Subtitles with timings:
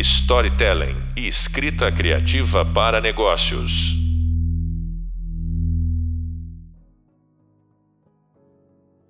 [0.00, 3.70] storytelling e escrita criativa para negócios.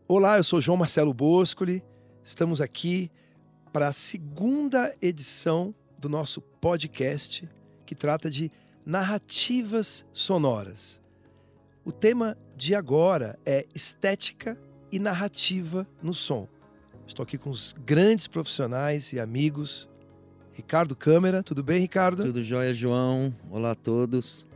[0.09, 1.83] Olá, eu sou João Marcelo Boscoli.
[2.25, 3.11] Estamos aqui
[3.73, 7.49] para a segunda edição do nosso podcast
[7.87, 8.51] que trata de
[8.85, 11.01] narrativas sonoras.
[11.85, 14.59] O tema de agora é estética
[14.91, 16.49] e narrativa no som.
[17.07, 19.89] Estou aqui com os grandes profissionais e amigos.
[20.61, 22.23] Ricardo Câmara, tudo bem, Ricardo?
[22.23, 23.35] Tudo jóia, João.
[23.51, 24.47] Olá a todos.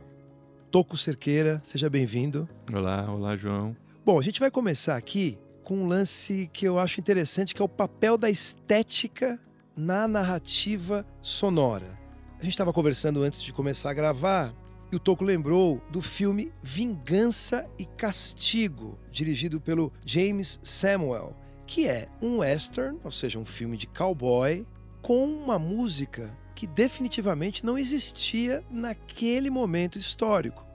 [0.69, 2.47] Toco Cerqueira, seja bem-vindo.
[2.71, 3.75] Olá, olá, João.
[4.05, 7.65] Bom, a gente vai começar aqui com um lance que eu acho interessante, que é
[7.65, 9.39] o papel da estética
[9.75, 11.97] na narrativa sonora.
[12.39, 14.53] A gente estava conversando antes de começar a gravar
[14.91, 22.07] e o Toco lembrou do filme Vingança e Castigo, dirigido pelo James Samuel, que é
[22.21, 24.67] um western, ou seja, um filme de cowboy,
[25.05, 30.65] com uma música que definitivamente não existia naquele momento histórico,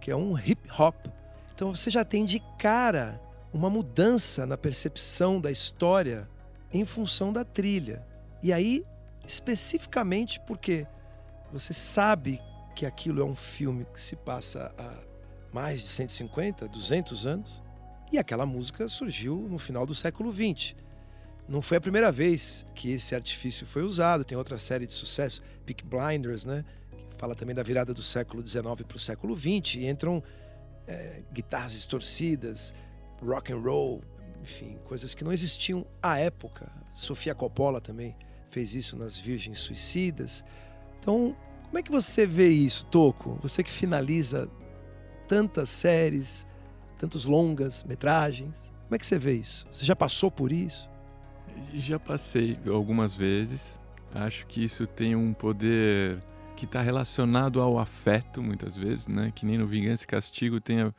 [0.00, 0.94] que é um hip hop.
[1.52, 3.20] Então você já tem de cara
[3.52, 6.30] uma mudança na percepção da história
[6.72, 8.06] em função da trilha.
[8.40, 8.86] E aí,
[9.26, 10.86] especificamente porque
[11.52, 12.40] você sabe
[12.76, 14.94] que aquilo é um filme que se passa há
[15.52, 17.60] mais de 150, 200 anos,
[18.12, 20.76] e aquela música surgiu no final do século XX.
[21.50, 25.42] Não foi a primeira vez que esse artifício foi usado, tem outra série de sucesso,
[25.66, 26.64] Peak Blinders, né?
[27.10, 30.22] que fala também da virada do século XIX para o século XX, e entram
[30.86, 32.72] é, guitarras distorcidas,
[33.20, 34.00] rock and roll,
[34.40, 36.70] enfim, coisas que não existiam à época.
[36.92, 38.14] Sofia Coppola também
[38.48, 40.44] fez isso nas Virgens Suicidas.
[41.00, 43.40] Então, como é que você vê isso, Toco?
[43.42, 44.48] Você que finaliza
[45.26, 46.46] tantas séries,
[46.96, 49.66] tantos longas metragens, como é que você vê isso?
[49.72, 50.89] Você já passou por isso?
[51.74, 53.78] Já passei algumas vezes.
[54.14, 56.18] Acho que isso tem um poder
[56.56, 59.32] que está relacionado ao afeto, muitas vezes, né?
[59.34, 60.92] Que nem no Vingança e Castigo tem a,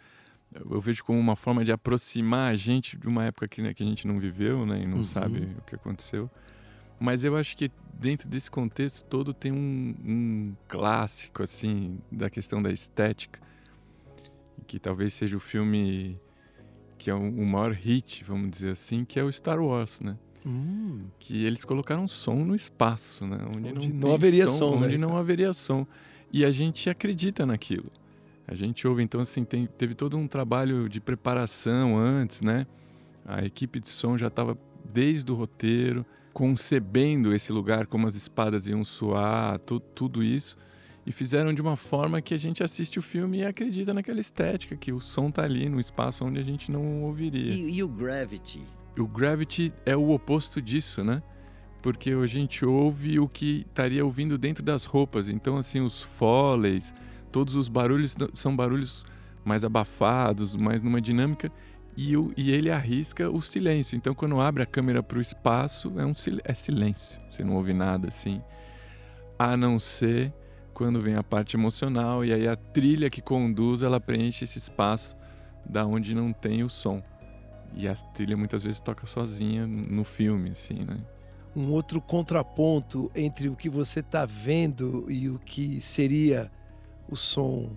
[0.53, 3.83] eu vejo como uma forma de aproximar a gente de uma época que, né, que
[3.83, 5.03] a gente não viveu, né, e não uhum.
[5.03, 6.29] sabe o que aconteceu.
[6.99, 12.61] Mas eu acho que dentro desse contexto todo tem um, um clássico, assim, da questão
[12.61, 13.39] da estética,
[14.67, 16.19] que talvez seja o filme
[16.97, 20.15] que é o, maior hit, vamos dizer assim, que é o Star Wars, né?
[20.45, 21.05] Hum.
[21.19, 23.37] Que eles colocaram som no espaço, né?
[23.55, 25.05] Onde, onde não, não haveria som, som onde né?
[25.05, 25.85] não haveria som.
[26.33, 27.91] E a gente acredita naquilo.
[28.47, 32.65] A gente ouve, então, assim, tem, teve todo um trabalho de preparação antes, né?
[33.25, 34.57] A equipe de som já estava
[34.91, 40.57] desde o roteiro, concebendo esse lugar, como as espadas iam soar, tu, tudo isso.
[41.05, 44.75] E fizeram de uma forma que a gente assiste o filme e acredita naquela estética,
[44.75, 47.53] que o som tá ali no espaço onde a gente não ouviria.
[47.53, 48.61] E, e o Gravity?
[48.97, 51.23] O Gravity é o oposto disso, né?
[51.81, 55.29] Porque a gente ouve o que estaria ouvindo dentro das roupas.
[55.29, 56.93] Então, assim, os foleys,
[57.31, 59.05] todos os barulhos são barulhos
[59.43, 61.51] mais abafados, mais numa dinâmica,
[61.95, 63.95] e, o, e ele arrisca o silêncio.
[63.95, 66.13] Então, quando abre a câmera para o espaço, é, um,
[66.43, 68.41] é silêncio, você não ouve nada assim,
[69.37, 70.33] a não ser
[70.73, 75.15] quando vem a parte emocional, e aí a trilha que conduz, ela preenche esse espaço
[75.65, 77.03] da onde não tem o som.
[77.73, 80.99] E a trilha muitas vezes toca sozinha no filme, assim, né?
[81.55, 86.51] Um outro contraponto entre o que você está vendo e o que seria
[87.09, 87.71] o som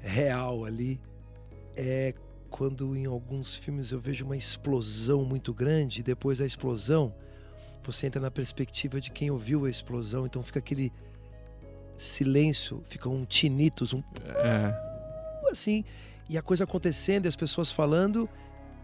[0.00, 1.00] real ali
[1.76, 2.14] é
[2.48, 7.12] quando em alguns filmes eu vejo uma explosão muito grande e depois da explosão
[7.84, 10.92] você entra na perspectiva de quem ouviu a explosão, então fica aquele
[11.96, 14.74] silêncio, fica um tinitos, um é.
[15.50, 15.84] assim,
[16.28, 18.28] e a coisa acontecendo e as pessoas falando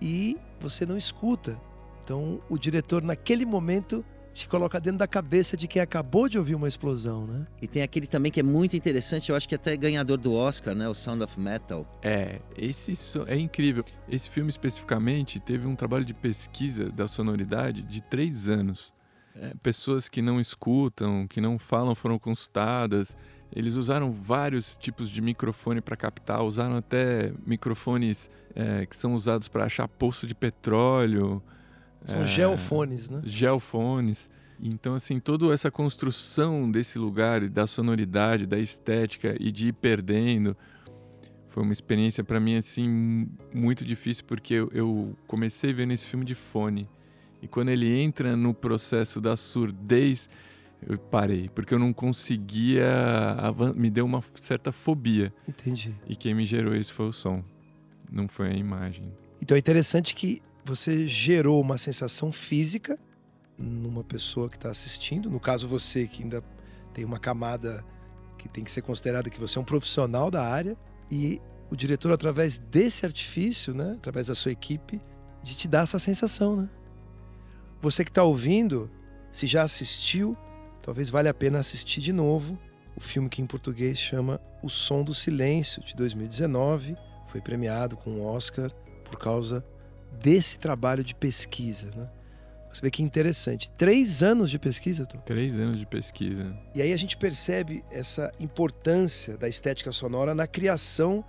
[0.01, 1.61] e você não escuta.
[2.03, 6.57] Então o diretor naquele momento te coloca dentro da cabeça de quem acabou de ouvir
[6.57, 7.47] uma explosão, né?
[7.63, 10.75] E tem aquele também que é muito interessante, eu acho que até ganhador do Oscar,
[10.75, 10.89] né?
[10.89, 11.87] O Sound of Metal.
[12.03, 12.93] É, esse
[13.29, 13.85] é incrível.
[14.09, 18.93] Esse filme especificamente teve um trabalho de pesquisa da sonoridade de três anos.
[19.37, 23.17] É, pessoas que não escutam, que não falam, foram consultadas.
[23.55, 29.47] Eles usaram vários tipos de microfone para captar, usaram até microfones é, que são usados
[29.47, 31.41] para achar poço de petróleo.
[32.05, 33.23] São é, geofones, né?
[33.25, 34.29] Geofones.
[34.61, 40.57] Então, assim, toda essa construção desse lugar, da sonoridade, da estética e de ir perdendo,
[41.49, 46.25] foi uma experiência para mim, assim, muito difícil, porque eu, eu comecei vendo esse filme
[46.25, 46.89] de fone.
[47.41, 50.29] E quando ele entra no processo da surdez,
[50.87, 52.87] eu parei, porque eu não conseguia.
[53.75, 55.33] Me deu uma certa fobia.
[55.49, 55.95] Entendi.
[56.07, 57.43] E quem me gerou isso foi o som,
[58.11, 59.13] não foi a imagem.
[59.41, 62.99] Então é interessante que você gerou uma sensação física
[63.59, 66.43] numa pessoa que está assistindo, no caso você que ainda
[66.93, 67.85] tem uma camada
[68.39, 70.77] que tem que ser considerada que você é um profissional da área
[71.11, 71.41] e
[71.71, 75.01] o diretor, através desse artifício, né, através da sua equipe,
[75.43, 76.57] de te dar essa sensação.
[76.57, 76.69] Né?
[77.81, 78.91] Você que está ouvindo,
[79.31, 80.37] se já assistiu,
[80.85, 82.59] talvez valha a pena assistir de novo
[82.95, 86.97] o filme que em português chama O Som do Silêncio, de 2019.
[87.27, 88.71] Foi premiado com um Oscar
[89.05, 89.65] por causa
[90.21, 91.91] desse trabalho de pesquisa.
[91.97, 92.09] Né?
[92.73, 93.71] Você vê que interessante.
[93.73, 95.19] Três anos de pesquisa, tu?
[95.19, 96.57] Três anos de pesquisa.
[96.75, 101.25] E aí a gente percebe essa importância da estética sonora na criação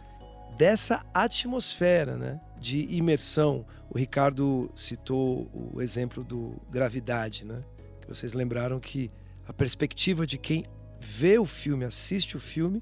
[0.57, 2.39] dessa atmosfera, né?
[2.59, 3.65] De imersão.
[3.89, 7.63] O Ricardo citou o exemplo do Gravidade, né?
[8.01, 9.09] Que vocês lembraram que
[9.47, 10.65] a perspectiva de quem
[11.00, 12.81] vê o filme, assiste o filme,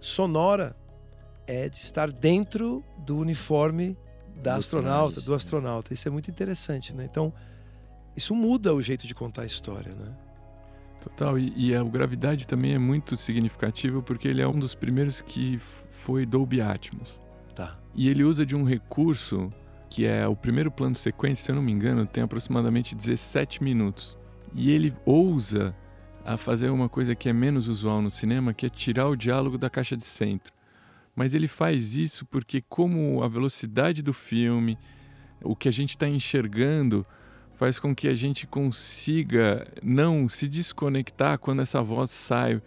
[0.00, 0.76] sonora
[1.46, 3.96] é de estar dentro do uniforme
[4.42, 5.92] da astronauta, do astronauta.
[5.94, 7.06] Isso é muito interessante, né?
[7.08, 7.32] Então,
[8.16, 10.14] isso muda o jeito de contar a história, né?
[11.00, 15.20] Total, e, e a Gravidade também é muito significativo porque ele é um dos primeiros
[15.20, 17.20] que foi Dolby Atmos.
[17.54, 17.78] Tá.
[17.94, 19.52] E ele usa de um recurso
[19.90, 23.62] que é o primeiro plano de sequência, se eu não me engano, tem aproximadamente 17
[23.62, 24.16] minutos.
[24.54, 25.74] E ele ousa
[26.24, 29.58] a fazer uma coisa que é menos usual no cinema, que é tirar o diálogo
[29.58, 30.52] da caixa de centro.
[31.14, 34.78] Mas ele faz isso porque como a velocidade do filme,
[35.42, 37.04] o que a gente está enxergando
[37.54, 42.62] faz com que a gente consiga não se desconectar quando essa voz sai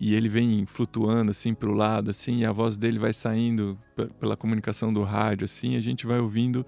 [0.00, 3.78] e ele vem flutuando assim para o lado assim e a voz dele vai saindo
[4.20, 6.66] pela comunicação do rádio assim a gente vai ouvindo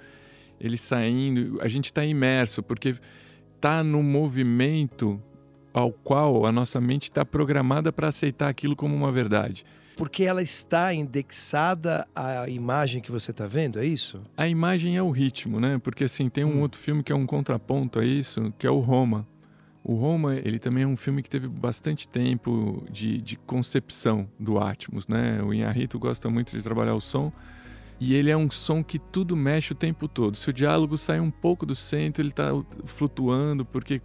[0.58, 2.96] ele saindo a gente está imerso porque
[3.56, 5.22] está no movimento
[5.72, 9.64] ao qual a nossa mente está programada para aceitar aquilo como uma verdade
[10.00, 14.22] porque ela está indexada à imagem que você está vendo, é isso?
[14.34, 15.78] A imagem é o ritmo, né?
[15.78, 16.60] Porque assim, tem um hum.
[16.62, 19.28] outro filme que é um contraponto a isso, que é o Roma.
[19.84, 24.58] O Roma, ele também é um filme que teve bastante tempo de, de concepção do
[24.58, 25.42] Atmos, né?
[25.42, 27.30] O Inharito gosta muito de trabalhar o som,
[28.00, 30.34] e ele é um som que tudo mexe o tempo todo.
[30.34, 32.50] Se o diálogo sai um pouco do centro, ele está
[32.86, 34.00] flutuando, porque,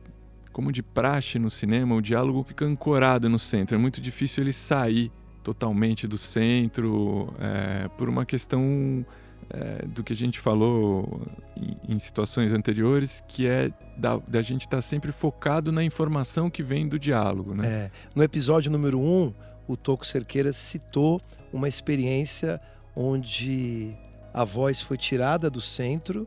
[0.55, 3.75] como de praxe no cinema, o diálogo fica ancorado no centro.
[3.75, 5.11] É muito difícil ele sair
[5.43, 9.05] totalmente do centro, é, por uma questão
[9.49, 11.21] é, do que a gente falou
[11.57, 16.49] em, em situações anteriores, que é da, da gente estar tá sempre focado na informação
[16.49, 17.53] que vem do diálogo.
[17.53, 17.67] Né?
[17.67, 19.33] É, no episódio número 1, um,
[19.67, 21.19] o Toco Cerqueira citou
[21.51, 22.61] uma experiência
[22.95, 23.93] onde
[24.33, 26.25] a voz foi tirada do centro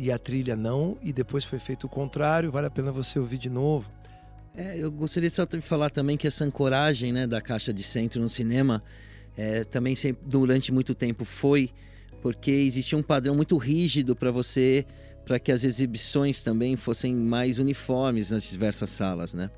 [0.00, 2.50] e a trilha não, e depois foi feito o contrário.
[2.50, 3.90] Vale a pena você ouvir de novo.
[4.56, 8.20] É, eu gostaria só de falar também que essa ancoragem né, da caixa de centro
[8.20, 8.82] no cinema
[9.36, 11.70] é, também sempre, durante muito tempo foi
[12.22, 14.84] porque existia um padrão muito rígido para você,
[15.24, 19.50] para que as exibições também fossem mais uniformes nas diversas salas, né?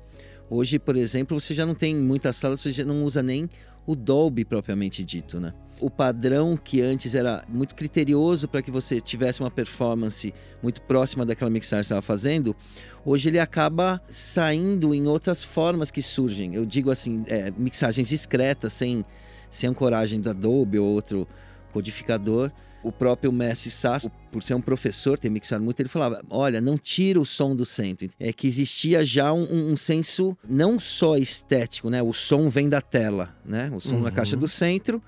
[0.49, 3.49] Hoje, por exemplo, você já não tem muitas salas, você já não usa nem
[3.85, 5.53] o Dolby propriamente dito, né?
[5.81, 11.25] O padrão que antes era muito criterioso para que você tivesse uma performance muito próxima
[11.25, 12.55] daquela mixagem que estava fazendo,
[13.03, 16.55] hoje ele acaba saindo em outras formas que surgem.
[16.55, 19.03] Eu digo assim, é, mixagens discretas, sem,
[19.49, 21.27] sem ancoragem da Dolby ou outro
[21.73, 22.49] codificador.
[22.83, 26.77] O próprio Messi Sass, por ser um professor, ter mixado muito, ele falava: olha, não
[26.77, 28.09] tira o som do centro.
[28.19, 32.01] É que existia já um, um senso não só estético, né?
[32.01, 33.71] O som vem da tela, né?
[33.73, 34.01] O som uhum.
[34.01, 35.01] na caixa do centro.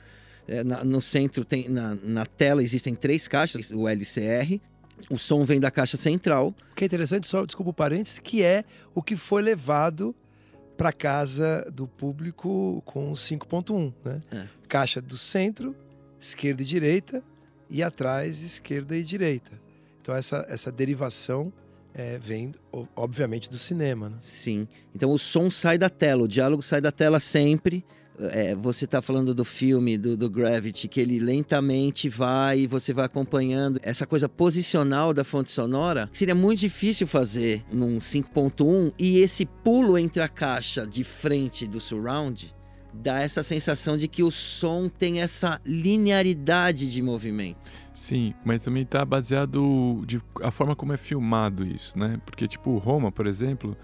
[0.48, 4.62] É, na, no centro tem na, na tela existem três caixas, o LCR,
[5.10, 6.54] o som vem da caixa central.
[6.72, 10.16] O que é interessante, só desculpa o parênteses, que é o que foi levado
[10.78, 14.22] para casa do público com 5.1, né?
[14.32, 14.48] É.
[14.68, 15.76] Caixa do centro,
[16.20, 17.24] esquerda e direita,
[17.70, 19.60] e atrás esquerda e direita.
[20.02, 21.52] Então essa, essa derivação
[21.94, 22.54] é, vem,
[22.96, 24.10] obviamente, do cinema.
[24.10, 24.18] Né?
[24.22, 24.68] Sim.
[24.94, 27.84] Então o som sai da tela, o diálogo sai da tela sempre.
[28.18, 32.94] É, você está falando do filme, do, do, Gravity, que ele lentamente vai e você
[32.94, 36.10] vai acompanhando essa coisa posicional da fonte sonora.
[36.14, 41.82] Seria muito difícil fazer num 5.1 e esse pulo entre a caixa de frente do
[41.82, 42.56] surround
[43.02, 47.58] dá essa sensação de que o som tem essa linearidade de movimento.
[47.94, 52.20] Sim, mas também está baseado de a forma como é filmado isso, né?
[52.26, 53.78] Porque tipo Roma, por exemplo,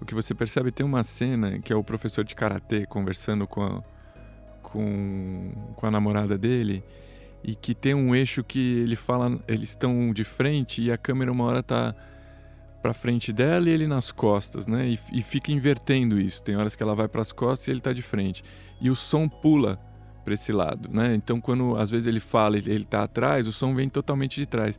[0.00, 3.62] o que você percebe tem uma cena que é o professor de karatê conversando com
[3.62, 3.82] a,
[4.62, 6.84] com, com a namorada dele
[7.42, 11.32] e que tem um eixo que ele fala, eles estão de frente e a câmera
[11.32, 11.94] uma hora tá
[12.82, 14.88] para frente dela e ele nas costas, né?
[14.88, 16.42] E, e fica invertendo isso.
[16.42, 18.42] Tem horas que ela vai para as costas e ele está de frente.
[18.80, 19.78] E o som pula
[20.24, 21.14] para esse lado, né?
[21.14, 24.46] Então quando às vezes ele fala, ele, ele tá atrás, o som vem totalmente de
[24.46, 24.78] trás.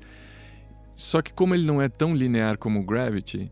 [0.96, 3.52] Só que como ele não é tão linear como o Gravity,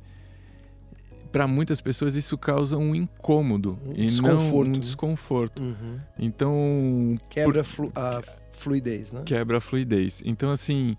[1.31, 5.61] para muitas pessoas isso causa um incômodo Um e desconforto, não um desconforto.
[5.61, 5.99] Uhum.
[6.17, 9.21] Então Quebra flu- a fluidez, né?
[9.25, 10.21] quebra a fluidez.
[10.25, 10.95] Então, assim,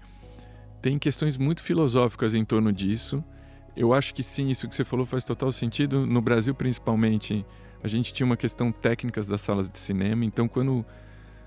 [0.80, 3.22] tem questões muito filosóficas em torno disso.
[3.78, 6.04] Eu acho que sim, isso que você falou faz total sentido.
[6.04, 7.46] No Brasil, principalmente,
[7.80, 10.24] a gente tinha uma questão técnicas das salas de cinema.
[10.24, 10.84] Então, quando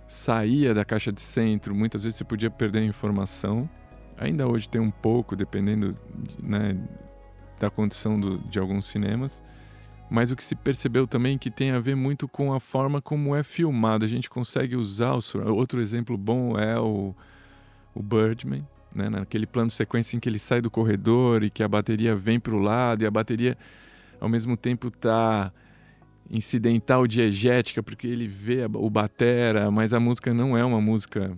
[0.07, 3.69] saía da caixa de centro, muitas vezes você podia perder a informação.
[4.17, 5.93] Ainda hoje tem um pouco, dependendo
[6.41, 6.77] né,
[7.59, 9.43] da condição do- de alguns cinemas.
[10.09, 13.35] Mas o que se percebeu também que tem a ver muito com a forma como
[13.35, 14.05] é filmado.
[14.05, 17.13] A gente consegue usar o outro exemplo bom é o,
[17.93, 19.09] o Birdman, né?
[19.09, 22.55] Naquele plano sequência em que ele sai do corredor e que a bateria vem para
[22.55, 23.57] o lado e a bateria
[24.19, 25.51] ao mesmo tempo tá
[26.29, 31.35] incidental diegética porque ele vê o batera, mas a música não é uma música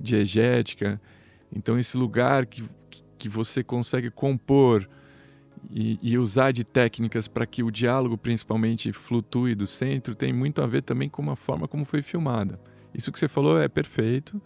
[0.00, 1.00] diegética.
[1.54, 2.64] Então esse lugar que,
[3.18, 4.88] que você consegue compor
[5.70, 10.60] e, e usar de técnicas para que o diálogo, principalmente, flutue do centro, tem muito
[10.60, 12.58] a ver também com a forma como foi filmada.
[12.94, 14.40] Isso que você falou é perfeito.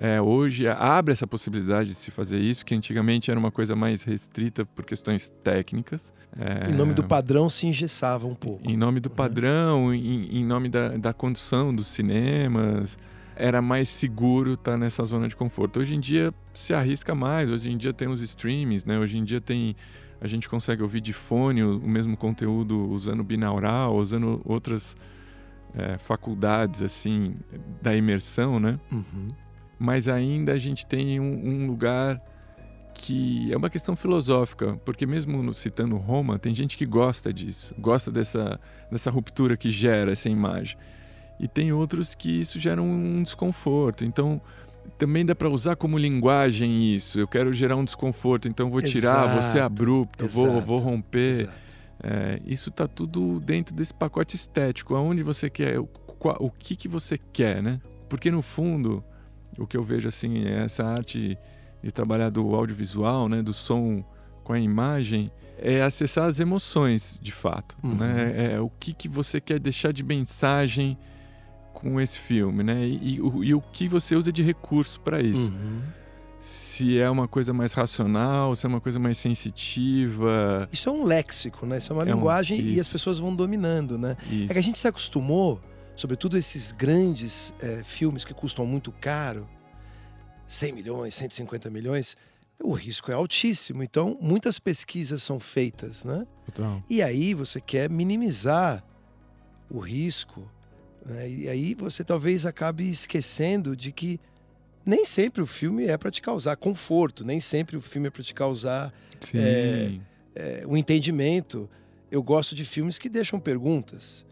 [0.00, 4.04] É, hoje abre essa possibilidade de se fazer isso, que antigamente era uma coisa mais
[4.04, 6.14] restrita por questões técnicas.
[6.38, 8.62] É, Em nome do padrão se engessava um pouco.
[8.64, 9.14] em nome do né?
[9.16, 12.96] padrão, em, em nome da, da condição dos cinemas,
[13.34, 15.80] era mais seguro estar nessa zona de conforto.
[15.80, 18.98] Hoje em dia se arrisca mais, hoje em dia tem os streamings, né?
[18.98, 19.74] Hoje em dia tem
[20.20, 24.96] a gente consegue ouvir de fone o, o mesmo conteúdo usando binaural, usando outras
[25.74, 27.34] é, faculdades assim
[27.82, 28.78] da imersão, né?
[28.90, 29.28] Uhum.
[29.78, 32.20] Mas ainda a gente tem um, um lugar
[32.94, 38.10] que é uma questão filosófica, porque mesmo citando Roma, tem gente que gosta disso, gosta
[38.10, 40.76] dessa, dessa ruptura que gera essa imagem.
[41.38, 44.04] E tem outros que isso gera um, um desconforto.
[44.04, 44.40] Então,
[44.98, 47.20] também dá para usar como linguagem isso.
[47.20, 50.78] Eu quero gerar um desconforto, então vou tirar, vou ser Exato, abrupto, vou, exato, vou
[50.78, 51.42] romper.
[51.42, 51.58] Exato.
[52.02, 54.96] É, isso está tudo dentro desse pacote estético.
[54.96, 55.88] Aonde você quer, o,
[56.40, 57.80] o que, que você quer, né?
[58.08, 59.04] Porque no fundo,
[59.58, 61.36] o que eu vejo assim é essa arte
[61.82, 64.04] de trabalhar do audiovisual, né, do som
[64.44, 67.76] com a imagem, é acessar as emoções, de fato.
[67.82, 67.94] Uhum.
[67.96, 68.52] Né?
[68.54, 70.96] É o que, que você quer deixar de mensagem
[71.74, 72.84] com esse filme, né?
[72.86, 75.80] E, e o, e o que você usa de recurso para isso Uhum.
[76.40, 80.68] se é uma coisa mais racional, se é uma coisa mais sensitiva.
[80.72, 81.78] Isso é um léxico, né?
[81.78, 84.16] Isso é uma É um- linguagem e as pessoas vão dominando, né?
[84.30, 84.44] Isso.
[84.44, 85.60] É que a gente se acostumou,
[85.98, 89.48] sobretudo esses grandes eh, filmes que custam muito caro,
[90.46, 92.16] 100 milhões, 150 milhões,
[92.62, 93.82] o risco é altíssimo.
[93.82, 96.24] Então, muitas pesquisas são feitas, né?
[96.46, 96.84] Total.
[96.88, 98.84] E aí você quer minimizar
[99.68, 100.48] o risco,
[101.04, 101.28] né?
[101.28, 104.20] e aí você talvez acabe esquecendo de que
[104.86, 108.22] nem sempre o filme é para te causar conforto, nem sempre o filme é para
[108.22, 109.38] te causar Sim.
[109.38, 109.98] É,
[110.36, 111.68] é, o entendimento.
[112.08, 114.24] Eu gosto de filmes que deixam perguntas.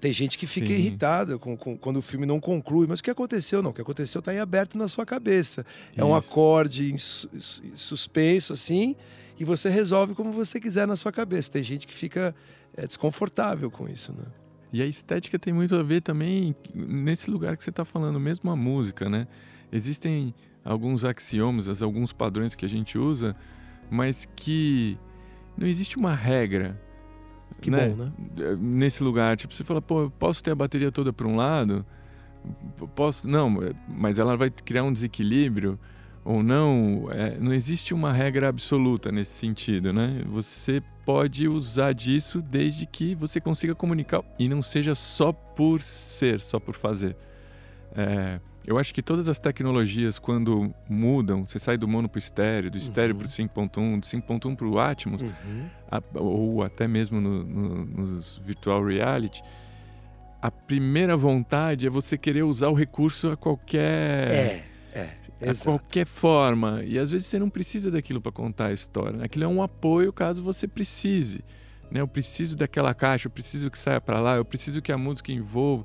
[0.00, 0.72] Tem gente que fica Sim.
[0.72, 3.60] irritada com, com- quando o filme não conclui, mas o que aconteceu?
[3.62, 5.64] Não, o que aconteceu está aí aberto na sua cabeça.
[5.94, 6.30] É um Isso.
[6.30, 8.96] acorde em su- su- suspenso, assim,
[9.38, 11.50] e você resolve como você quiser na sua cabeça.
[11.50, 12.34] Tem gente que fica
[12.76, 14.24] é, desconfortável com isso, né?
[14.72, 18.48] E a estética tem muito a ver também nesse lugar que você está falando, mesmo
[18.50, 19.26] a música, né?
[19.72, 20.32] Existem
[20.64, 23.34] alguns axiomas, alguns padrões que a gente usa,
[23.90, 24.96] mas que
[25.58, 26.80] não existe uma regra.
[27.60, 27.88] Que né?
[27.88, 28.12] bom, né?
[28.58, 31.84] Nesse lugar, tipo, você fala, pô, eu posso ter a bateria toda para um lado?
[32.94, 33.28] Posso?
[33.28, 33.54] Não,
[33.86, 35.78] mas ela vai criar um desequilíbrio
[36.24, 37.08] ou não?
[37.10, 40.22] É, não existe uma regra absoluta nesse sentido, né?
[40.26, 46.40] Você pode usar disso desde que você consiga comunicar e não seja só por ser,
[46.40, 47.16] só por fazer.
[47.94, 52.20] É, eu acho que todas as tecnologias, quando mudam, você sai do mono para o
[52.20, 53.18] estéreo, do estéreo Uhum.
[53.18, 55.66] para o 5.1, do 5.1 para o Atmos, Uhum.
[55.90, 59.42] a- ou até mesmo no- no- nos virtual reality,
[60.42, 65.08] a primeira vontade é você querer usar o recurso a qualquer É, é.
[65.42, 65.64] a Exato.
[65.78, 66.82] qualquer forma.
[66.84, 69.18] E às vezes você não precisa daquilo para contar a história.
[69.18, 69.24] né?
[69.24, 71.44] Aquilo é um apoio caso você precise.
[71.90, 72.00] Né?
[72.00, 75.32] Eu preciso daquela caixa, eu preciso que saia para lá, eu preciso que a música
[75.32, 75.84] envolva.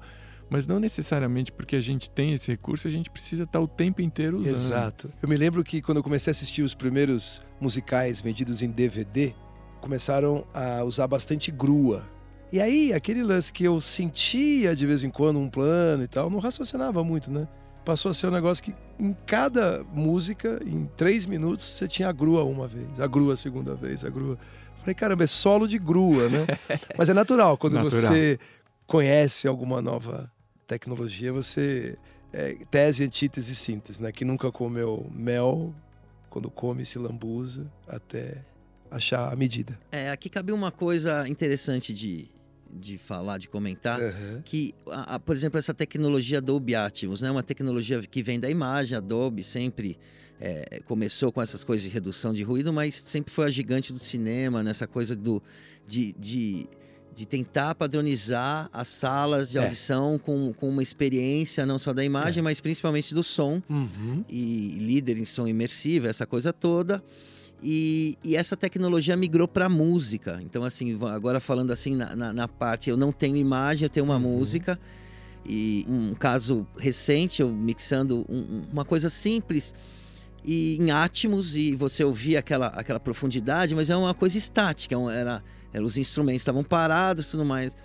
[0.49, 4.01] Mas não necessariamente porque a gente tem esse recurso, a gente precisa estar o tempo
[4.01, 4.53] inteiro usando.
[4.53, 5.09] Exato.
[5.21, 9.33] Eu me lembro que quando eu comecei a assistir os primeiros musicais vendidos em DVD,
[9.81, 12.03] começaram a usar bastante grua.
[12.51, 16.29] E aí, aquele lance que eu sentia de vez em quando um plano e tal,
[16.29, 17.47] não raciocinava muito, né?
[17.83, 22.11] Passou a ser um negócio que em cada música, em três minutos, você tinha a
[22.11, 24.37] grua uma vez, a grua a segunda vez, a grua.
[24.79, 26.45] Falei, caramba, é solo de grua, né?
[26.97, 28.01] Mas é natural, quando Natural.
[28.01, 28.39] você
[28.87, 30.31] conhece alguma nova
[30.67, 31.97] tecnologia, você
[32.33, 34.11] é, tese, antítese e síntese, né?
[34.11, 35.73] Que nunca comeu mel,
[36.29, 38.43] quando come se lambuza até
[38.91, 39.79] achar a medida.
[39.91, 42.27] É, aqui cabe uma coisa interessante de,
[42.71, 44.41] de falar, de comentar, Uhum.
[44.43, 47.31] que, a- a- por exemplo, essa tecnologia Adobe Atmos, né?
[47.31, 49.97] Uma tecnologia que vem da imagem, Adobe sempre
[50.39, 53.99] é, começou com essas coisas de redução de ruído, mas sempre foi a gigante do
[53.99, 55.41] cinema, nessa coisa do,
[55.87, 56.67] de, de,
[57.15, 59.63] de tentar padronizar as salas de É.
[59.63, 64.23] audição com, com uma experiência não só da imagem, mas principalmente do som Uhum.
[64.29, 67.01] e líder em som imersivo, essa coisa toda.
[67.63, 70.39] E, e essa tecnologia migrou para música.
[70.43, 74.05] Então, assim, agora falando assim na, na- na parte, eu não tenho imagem, eu tenho
[74.05, 74.21] uma Uhum.
[74.37, 74.77] música.
[75.47, 79.73] E um caso recente, eu mixando um- um- uma coisa simples
[80.43, 85.15] e em Atmos e você ouvia aquela, aquela profundidade, mas é uma coisa estática, é
[85.19, 85.43] era
[85.73, 87.75] os instrumentos estavam parados e tudo mais.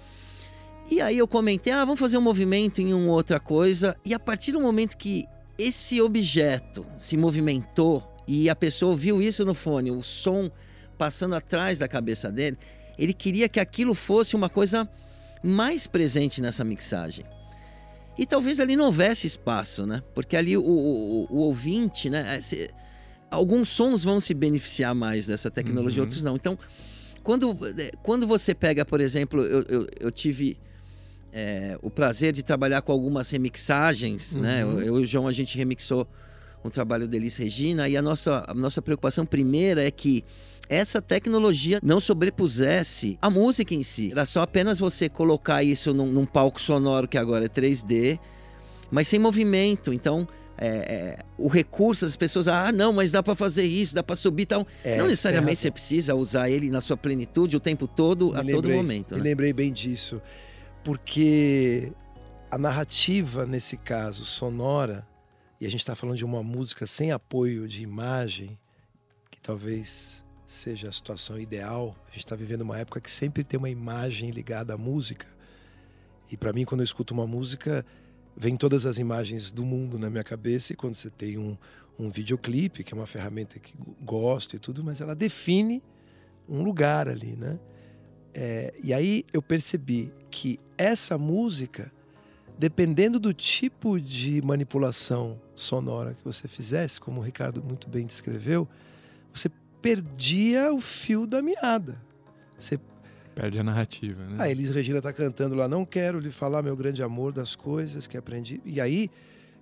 [0.90, 3.96] E aí eu comentei, ah, vamos fazer um movimento em uma outra coisa.
[4.04, 5.24] E a partir do momento que
[5.58, 10.50] esse objeto se movimentou e a pessoa ouviu isso no fone, o som
[10.98, 12.58] passando atrás da cabeça dele,
[12.98, 14.88] ele queria que aquilo fosse uma coisa
[15.42, 17.24] mais presente nessa mixagem.
[18.18, 20.02] E talvez ali não houvesse espaço, né?
[20.14, 22.26] Porque ali o, o- o ouvinte, né?
[22.36, 22.68] é, se-
[23.30, 26.06] alguns sons vão se beneficiar mais dessa tecnologia, Uhum.
[26.06, 26.36] outros não.
[26.36, 26.58] Então,
[27.22, 30.56] quando, eh, quando você pega, por exemplo, eu, eu, eu tive
[31.32, 34.64] é, o prazer de trabalhar com algumas remixagens, né?
[34.64, 34.80] Uhum.
[34.80, 36.06] Eu, eu e o João, a gente remixou
[36.64, 40.24] um trabalho da Elis Regina e a nossa, a nossa preocupação primeira é que
[40.68, 44.12] essa tecnologia não sobrepusesse a música em si.
[44.12, 48.18] Era só apenas você colocar isso num, num palco sonoro que agora é 3D,
[48.90, 49.92] mas sem movimento.
[49.92, 50.28] Então,
[50.60, 54.14] é, é, o recurso, as pessoas, ah, não, mas dá para fazer isso, dá para
[54.14, 54.66] subir tal.
[54.84, 58.52] É, não necessariamente você precisa usar ele na sua plenitude o tempo todo, a Me
[58.52, 59.14] todo lembrei- momento.
[59.14, 59.24] Me né?
[59.30, 60.20] lembrei bem disso.
[60.84, 61.92] Porque
[62.50, 65.06] a narrativa, nesse caso, sonora,
[65.60, 68.58] e a gente está falando de uma música sem apoio de imagem,
[69.30, 71.94] que talvez seja a situação ideal.
[72.08, 75.26] A gente está vivendo uma época que sempre tem uma imagem ligada à música.
[76.32, 77.84] E para mim, quando eu escuto uma música,
[78.40, 80.72] vem todas as imagens do mundo na minha cabeça.
[80.72, 81.58] E quando você tem um,
[81.98, 85.82] um videoclipe, que é uma ferramenta que gosto e tudo, mas ela define
[86.48, 87.60] um lugar ali, né?
[88.32, 91.92] É, e aí eu percebi que essa música,
[92.58, 98.66] dependendo do tipo de manipulação sonora que você fizesse, como o Ricardo muito bem descreveu,
[99.34, 99.50] você
[99.82, 102.00] perdia o fio da meada.
[102.58, 102.80] Você
[103.40, 104.34] Perde a narrativa, né?
[104.38, 108.06] a Elis Regina tá cantando lá, não quero lhe falar meu grande amor das coisas
[108.06, 108.60] que aprendi.
[108.66, 109.10] E aí,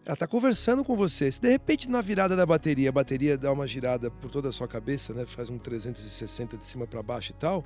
[0.05, 1.31] ela tá conversando com você.
[1.31, 4.53] Se de repente na virada da bateria, a bateria dá uma girada por toda a
[4.53, 5.25] sua cabeça, né?
[5.27, 7.65] Faz um 360 de cima para baixo e tal.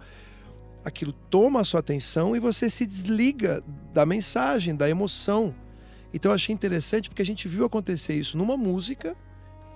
[0.84, 5.54] Aquilo toma a sua atenção e você se desliga da mensagem, da emoção.
[6.12, 9.16] Então eu achei interessante porque a gente viu acontecer isso numa música,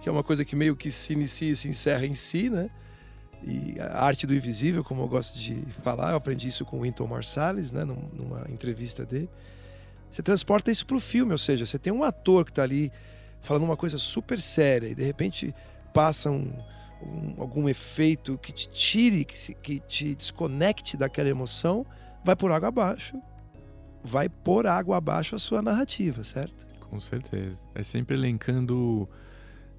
[0.02, 2.68] que é uma coisa que meio que se inicia e se encerra em si, né?
[3.46, 5.54] E a arte do invisível, como eu gosto de
[5.84, 9.30] falar, eu aprendi isso com o Wynton Marsalis, né, num- numa entrevista dele.
[10.10, 12.90] Você transporta isso para o filme, ou seja, você tem um ator que está ali
[13.40, 15.54] falando uma coisa super séria e de repente
[15.94, 16.52] passa um,
[17.02, 21.86] um- algum efeito que te tire, que, se- que te desconecte daquela emoção,
[22.24, 23.16] vai por água abaixo,
[24.02, 26.66] vai por água abaixo a sua narrativa, certo?
[26.80, 27.58] Com certeza.
[27.74, 29.08] É sempre elencando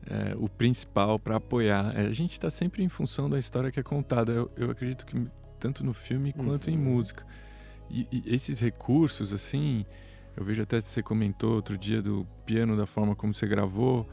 [0.10, 1.94] é, o principal para apoiar.
[1.96, 4.32] É, a gente está sempre em função da história que é contada.
[4.32, 5.28] Eu, eu acredito que
[5.60, 6.84] tanto no filme quanto em Uhum.
[6.84, 7.26] música.
[7.90, 9.86] E, e esses recursos, assim,
[10.36, 14.08] eu vejo até que você comentou outro dia do piano, da forma como você gravou.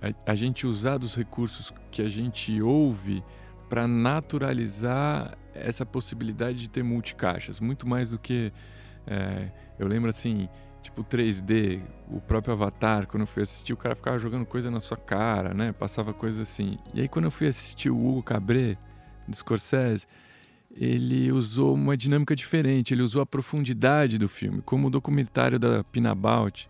[0.00, 3.22] A, a gente usar dos recursos que a gente ouve
[3.68, 8.52] para naturalizar essa possibilidade de ter multicaixas, muito mais do que
[9.06, 10.48] é, eu lembro assim,
[10.88, 14.80] tipo 3D, o próprio Avatar, quando eu fui assistir, o cara ficava jogando coisa na
[14.80, 15.72] sua cara, né?
[15.72, 16.78] Passava coisa assim.
[16.94, 18.78] E aí quando eu fui assistir o Hugo Cabret,
[19.26, 20.06] do Scorsese,
[20.74, 25.84] ele usou uma dinâmica diferente, ele usou a profundidade do filme, como o documentário da
[25.84, 26.68] Pinabout.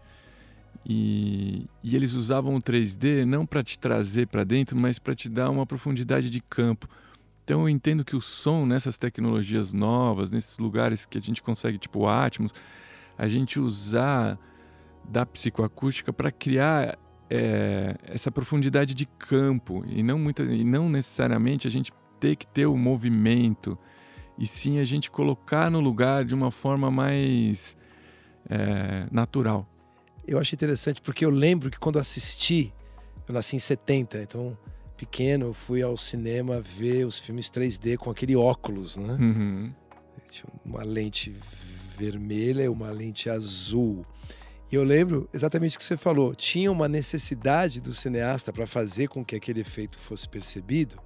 [0.85, 5.29] E, e eles usavam o 3D não para te trazer para dentro, mas para te
[5.29, 6.89] dar uma profundidade de campo.
[7.45, 11.79] Então eu entendo que o som nessas tecnologias novas, nesses lugares que a gente consegue,
[11.79, 12.53] tipo Atmos,
[13.19, 14.39] a gente usar
[15.05, 16.97] da psicoacústica para criar
[17.29, 22.47] é, essa profundidade de campo e não, muita, e não necessariamente a gente ter que
[22.47, 23.77] ter o movimento
[24.39, 27.77] e sim a gente colocar no lugar de uma forma mais
[28.49, 29.69] é, natural.
[30.27, 32.73] Eu achei interessante porque eu lembro que quando assisti,
[33.27, 34.57] eu nasci em 70, então
[34.97, 39.17] pequeno, eu fui ao cinema ver os filmes 3D com aquele óculos, né?
[39.19, 39.73] Uhum.
[40.29, 41.35] Tinha uma lente
[41.99, 44.07] vermelha e uma lente azul.
[44.71, 46.35] E eu lembro exatamente o que você falou.
[46.35, 51.01] Tinha uma necessidade do cineasta para fazer com que aquele efeito fosse percebido,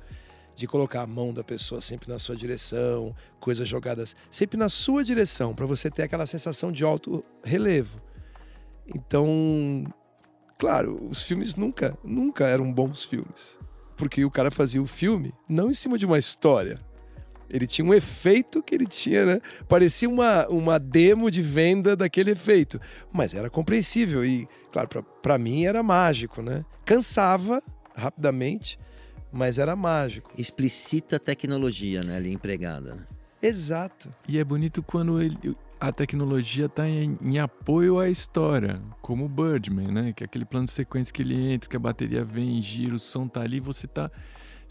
[0.55, 5.03] de colocar a mão da pessoa sempre na sua direção, coisas jogadas sempre na sua
[5.03, 8.03] direção, para você ter aquela sensação de alto relevo.
[8.95, 9.85] Então,
[10.59, 13.59] claro, os filmes nunca, nunca eram bons filmes.
[13.97, 16.79] Porque o cara fazia o filme não em cima de uma história.
[17.53, 19.41] Ele tinha um efeito que ele tinha, né?
[19.69, 22.81] Parecia uma, uma demo de venda daquele efeito.
[23.13, 24.89] Mas era compreensível e, claro,
[25.21, 26.65] para mim era mágico, né?
[26.85, 27.63] Cansava
[27.95, 28.79] rapidamente,
[29.31, 30.31] mas era mágico.
[30.37, 32.17] Explicita tecnologia, né?
[32.17, 32.95] Ali empregada.
[32.95, 33.03] Né?
[33.43, 34.09] Exato.
[34.27, 35.37] E é bonito quando ele,
[35.81, 40.13] a tecnologia está em, em, apoio à história, como o Birdman, né?
[40.13, 42.99] Que é aquele plano de sequência que ele entra, que a bateria vem, gira, o
[42.99, 44.11] som tá ali, você tá,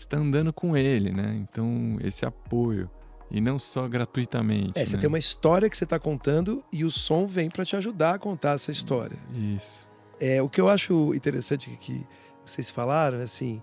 [0.04, 1.36] está andando com ele, né?
[1.42, 2.90] Então, esse apoio.
[3.30, 4.74] E não só gratuitamente.
[4.76, 5.02] É, você né?
[5.02, 8.20] tem uma história que você está contando e o som vem para te ajudar a
[8.20, 9.18] contar essa história.
[9.56, 9.88] Isso.
[10.20, 12.06] É, o que eu acho interessante que
[12.46, 13.62] vocês falaram, é assim,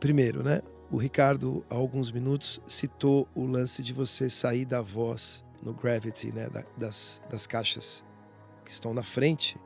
[0.00, 0.62] primeiro, né?
[0.90, 6.32] O Ricardo, há alguns minutos, citou o lance de você sair da voz no Gravity,
[6.32, 8.04] né, da, das, das caixas
[8.64, 9.56] que estão na frente,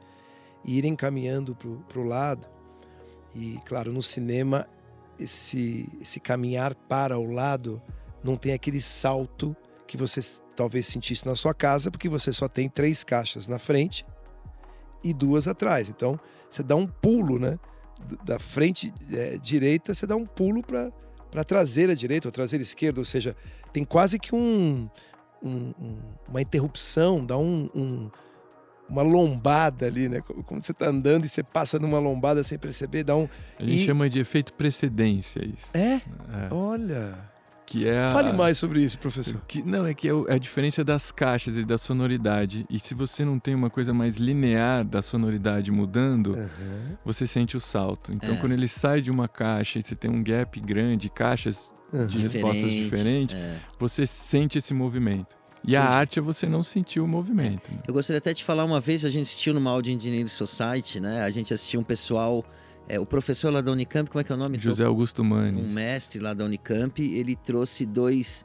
[0.64, 2.46] e irem caminhando para o lado.
[3.34, 4.66] E, claro, no cinema,
[5.20, 7.80] esse, esse caminhar para o lado
[8.22, 9.56] não tem aquele salto
[9.86, 10.20] que você
[10.54, 14.06] talvez sentisse na sua casa, porque você só tem três caixas na frente
[15.02, 15.88] e duas atrás.
[15.88, 17.58] Então, você dá um pulo, né?
[18.24, 20.92] Da frente é, direita, você dá um pulo para
[21.34, 23.36] a traseira direita ou traseira esquerda, ou seja,
[23.72, 24.88] tem quase que um,
[25.42, 27.68] um, um, uma interrupção, dá um,
[28.90, 30.20] uma lombada ali, né?
[30.20, 33.28] Como você está andando e você passa numa lombada sem perceber, dá um.
[33.58, 33.86] A gente e...
[33.86, 35.68] chama de efeito precedência isso.
[35.74, 35.94] É?
[35.94, 36.02] é.
[36.50, 37.30] Olha.
[37.64, 38.12] Que é a...
[38.12, 39.40] Fale mais sobre isso, professor.
[39.46, 42.66] Que, não, é que é, é a diferença das caixas e da sonoridade.
[42.68, 46.96] E se você não tem uma coisa mais linear da sonoridade mudando, uhum.
[47.04, 48.10] você sente o salto.
[48.12, 48.36] Então, é.
[48.38, 52.08] quando ele sai de uma caixa e você tem um gap grande, caixas uhum.
[52.08, 53.60] de respostas diferentes, é.
[53.78, 55.39] você sente esse movimento.
[55.64, 57.70] E a arte é você não sentir o movimento.
[57.86, 61.22] Eu gostaria até de falar uma vez, a gente assistiu no Audio Engineering Society, né?
[61.22, 62.44] A gente assistiu um pessoal,
[62.88, 64.58] é, o professor lá da Unicamp, como é que é o nome?
[64.58, 65.70] José Augusto Manes.
[65.70, 68.44] Um mestre lá da Unicamp, ele trouxe dois,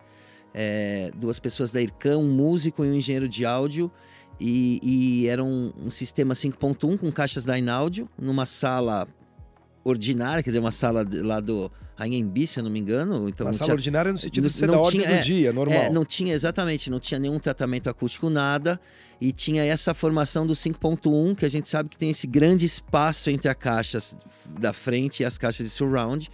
[0.54, 3.90] é, duas pessoas da IRCAM, um músico e um engenheiro de áudio,
[4.40, 9.08] e, e era um, um sistema 5.1 com caixas da Inaudio, numa sala
[9.86, 13.28] ordinária, quer dizer, uma sala lá do Anhembi, se eu não me engano.
[13.30, 15.78] Então, uma sala tinha, ordinária no sentido de ser da ordem tinha, do dia, normal.
[15.78, 18.80] É, não tinha, exatamente, não tinha nenhum tratamento acústico, nada.
[19.20, 23.30] E tinha essa formação do 5.1, que a gente sabe que tem esse grande espaço
[23.30, 24.18] entre as caixas
[24.60, 26.30] da frente e as caixas de surround.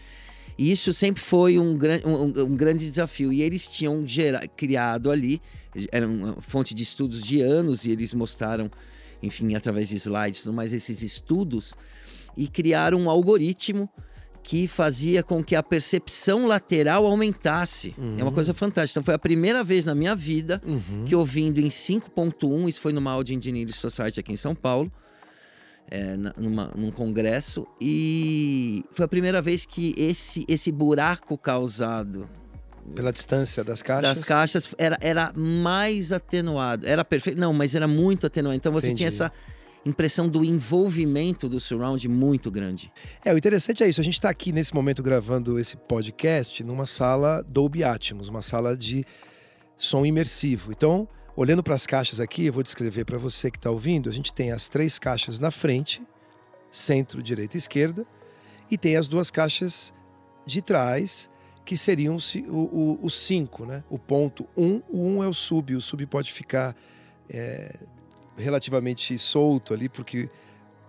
[0.57, 3.31] E isso sempre foi um, um, um grande desafio.
[3.31, 5.39] E eles tinham gera, criado ali,
[5.91, 8.69] era uma fonte de estudos de anos, e eles mostraram,
[9.21, 11.75] enfim, através de slides, tudo mais, esses estudos,
[12.35, 13.87] e criaram um algoritmo
[14.43, 17.93] que fazia com que a percepção lateral aumentasse.
[17.97, 18.17] Uhum.
[18.19, 18.99] É uma coisa fantástica.
[18.99, 21.05] Então, foi a primeira vez na minha vida uhum.
[21.05, 24.91] que ouvindo em 5.1, isso foi numa Audio Engineering Society aqui em São Paulo,
[25.89, 32.29] é, numa, num congresso, e foi a primeira vez que esse, esse buraco causado
[32.95, 34.17] pela distância das caixas?
[34.17, 36.85] Das caixas era, era mais atenuado.
[36.87, 37.39] Era perfeito?
[37.39, 38.55] Não, mas era muito atenuado.
[38.55, 38.97] Então você Entendi.
[38.97, 39.31] tinha essa
[39.85, 42.91] impressão do envolvimento do surround muito grande.
[43.25, 43.99] É, o interessante é isso.
[43.99, 48.77] A gente está aqui nesse momento gravando esse podcast numa sala Dolby Atmos, uma sala
[48.77, 49.05] de
[49.75, 50.71] som imersivo.
[50.71, 54.09] Então, olhando para as caixas aqui, eu vou descrever para você que está ouvindo.
[54.09, 56.01] A gente tem as três caixas na frente,
[56.69, 58.05] centro, direita e esquerda,
[58.69, 59.93] e tem as duas caixas
[60.45, 61.29] de trás,
[61.65, 63.83] que seriam os cinco, né?
[63.89, 66.75] O ponto um, o um é o sub, o sub pode ficar
[67.29, 67.75] é,
[68.37, 70.29] relativamente solto ali, porque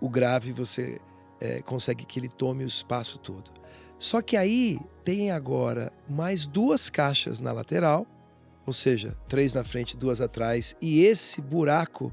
[0.01, 1.01] o grave você
[1.41, 3.51] é, consegue que ele tome o espaço todo.
[3.99, 8.07] Só que aí tem agora mais duas caixas na lateral,
[8.67, 12.13] ou seja, três na frente, duas atrás, e esse buraco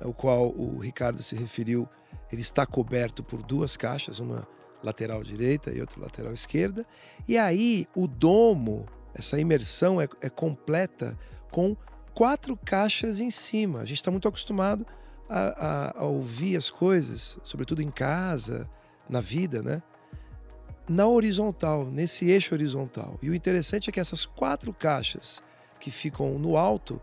[0.00, 1.88] ao qual o Ricardo se referiu,
[2.30, 4.46] ele está coberto por duas caixas, uma
[4.82, 6.86] lateral direita e outra lateral esquerda.
[7.26, 11.18] E aí o domo, essa imersão é, é completa
[11.50, 11.76] com
[12.16, 13.80] quatro caixas em cima.
[13.80, 14.86] A gente está muito acostumado
[15.28, 15.40] a,
[15.98, 18.68] a, a, ouvir as coisas, sobretudo em casa,
[19.06, 19.82] na vida, né?
[20.88, 23.18] Na horizontal, nesse eixo horizontal.
[23.20, 25.44] E o interessante é que essas quatro caixas
[25.78, 27.02] que ficam no alto,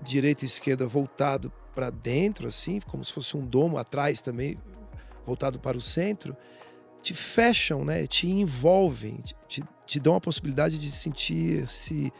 [0.00, 4.56] direita e esquerda voltado para dentro, assim, como se fosse um domo atrás também,
[5.22, 6.34] voltado para o centro,
[7.02, 8.06] te fecham, né?
[8.06, 12.10] Te envolvem, te, te dão a possibilidade de sentir-se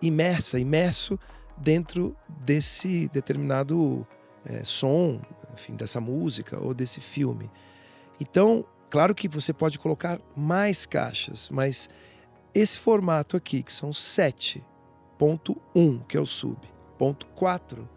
[0.00, 1.18] imersa, imerso
[1.60, 4.06] dentro desse determinado
[4.44, 5.20] é, som,
[5.54, 7.50] enfim, dessa música ou desse filme.
[8.20, 11.88] Então, claro que você pode colocar mais caixas, mas
[12.54, 16.58] Esse formato aqui, que são 7.1, que é o sub,
[16.96, 17.88] ponto 4,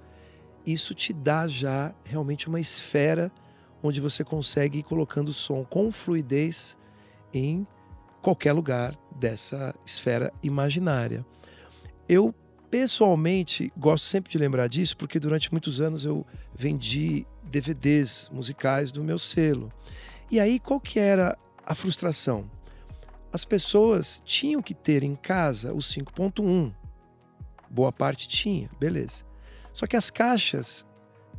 [0.65, 3.31] isso te dá já realmente uma esfera
[3.81, 6.77] onde você consegue ir colocando som com fluidez
[7.33, 7.65] em
[8.21, 11.25] qualquer lugar dessa esfera imaginária.
[12.07, 12.35] Eu
[12.71, 19.03] pessoalmente gosto sempre de lembrar disso porque durante muitos anos eu vendi DVDs musicais do
[19.03, 19.71] meu selo.
[20.31, 22.49] E aí qual que era a frustração?
[23.33, 26.73] As pessoas tinham que ter em casa o 5.1.
[27.69, 29.25] Boa parte tinha, beleza.
[29.73, 30.85] Só que as caixas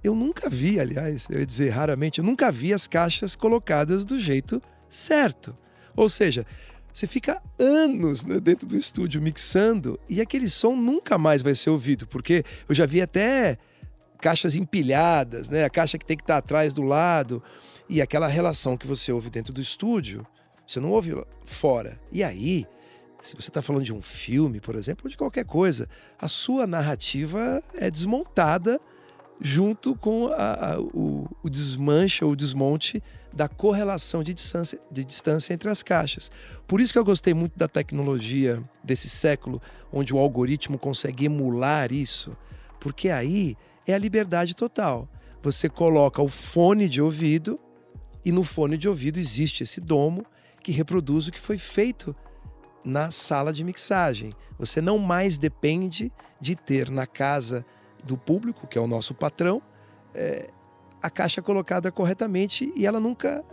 [0.04, 4.18] eu nunca vi, aliás, eu ia dizer raramente, eu nunca vi as caixas colocadas do
[4.18, 5.56] jeito certo.
[5.94, 6.44] Ou seja,
[6.92, 11.70] você fica anos né, dentro do estúdio mixando e aquele som nunca mais vai ser
[11.70, 13.58] ouvido, porque eu já vi até
[14.20, 15.64] caixas empilhadas, né?
[15.64, 17.42] A caixa que tem que estar atrás do lado
[17.88, 20.26] e aquela relação que você ouve dentro do estúdio,
[20.66, 21.12] você não ouve
[21.44, 21.98] fora.
[22.12, 22.66] E aí,
[23.20, 26.66] se você está falando de um filme, por exemplo, ou de qualquer coisa, a sua
[26.66, 28.80] narrativa é desmontada
[29.42, 33.02] junto com a, a, o, o desmanche ou desmonte
[33.32, 36.30] da correlação de distância, de distância entre as caixas.
[36.66, 39.60] Por isso que eu gostei muito da tecnologia desse século,
[39.92, 42.36] onde o algoritmo consegue emular isso,
[42.78, 45.08] porque aí é a liberdade total.
[45.42, 47.58] Você coloca o fone de ouvido
[48.24, 50.24] e no fone de ouvido existe esse domo
[50.62, 52.14] que reproduz o que foi feito
[52.84, 54.32] na sala de mixagem.
[54.56, 57.66] Você não mais depende de ter na casa
[58.02, 59.62] do público, que é o nosso patrão,
[60.14, 60.50] é,
[61.02, 63.44] a caixa colocada corretamente e ela nunca,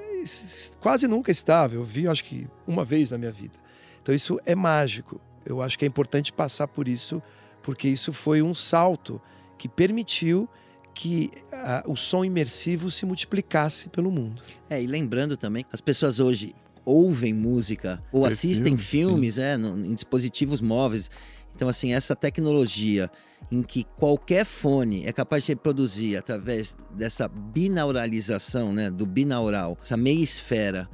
[0.79, 1.75] quase nunca estava.
[1.75, 3.53] Eu vi, acho que uma vez na minha vida.
[4.01, 5.19] Então isso é mágico.
[5.45, 7.21] Eu acho que é importante passar por isso,
[7.61, 9.21] porque isso foi um salto
[9.57, 10.47] que permitiu
[10.93, 14.41] que a, o som imersivo se multiplicasse pelo mundo.
[14.69, 16.53] É, e lembrando também, as pessoas hoje
[16.85, 21.09] ouvem música ou é assistem filme, filmes é, no, em dispositivos móveis.
[21.55, 23.09] Então, assim, essa tecnologia
[23.51, 29.97] em que qualquer fone é capaz de reproduzir através dessa binauralização, né, do binaural, essa
[29.97, 30.87] meia esfera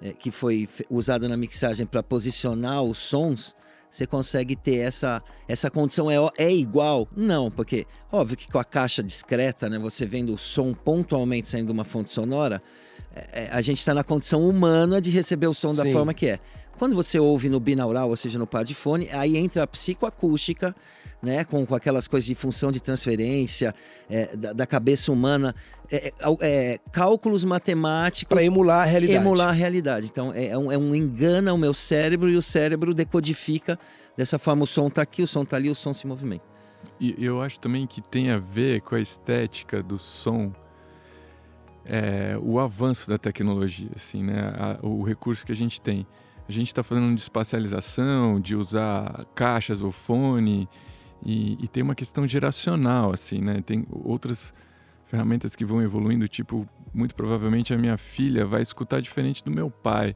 [0.00, 3.56] é, que foi usada na mixagem para posicionar os sons,
[3.90, 7.08] você consegue ter essa essa condição é, é igual?
[7.16, 11.66] Não, porque óbvio que com a caixa discreta, né, você vendo o som pontualmente saindo
[11.66, 12.62] de uma fonte sonora,
[13.14, 15.84] é, é a gente está na condição humana de receber o som Sim.
[15.84, 16.40] da forma que é.
[16.78, 20.74] Quando você ouve no binaural, ou seja, no par de fone, aí entra a psicoacústica,
[21.22, 23.74] né, com, com aquelas coisas de função de transferência
[24.08, 25.54] é, da, da, cabeça humana,
[25.90, 28.34] é, é, é cálculos matemáticos.
[28.34, 29.18] Para emular a realidade.
[29.18, 30.06] Emular a realidade.
[30.10, 33.78] Então, é, é, um, é um engana o meu cérebro e o cérebro decodifica
[34.16, 36.44] dessa forma: o som está aqui, o som está ali, o som se movimenta.
[37.00, 40.52] E eu acho também que tem a ver com a estética do som.
[41.88, 44.52] É, o avanço da tecnologia, assim, né?
[44.56, 46.06] A, o recurso que a gente tem.
[46.48, 50.68] A gente está falando de espacialização, de usar caixas ou fone,
[51.24, 53.60] e, e, tem uma questão geracional, assim, né?
[53.64, 54.54] Tem outras
[55.04, 59.70] ferramentas que vão evoluindo, tipo, muito provavelmente a minha filha vai escutar diferente do meu
[59.70, 60.14] pai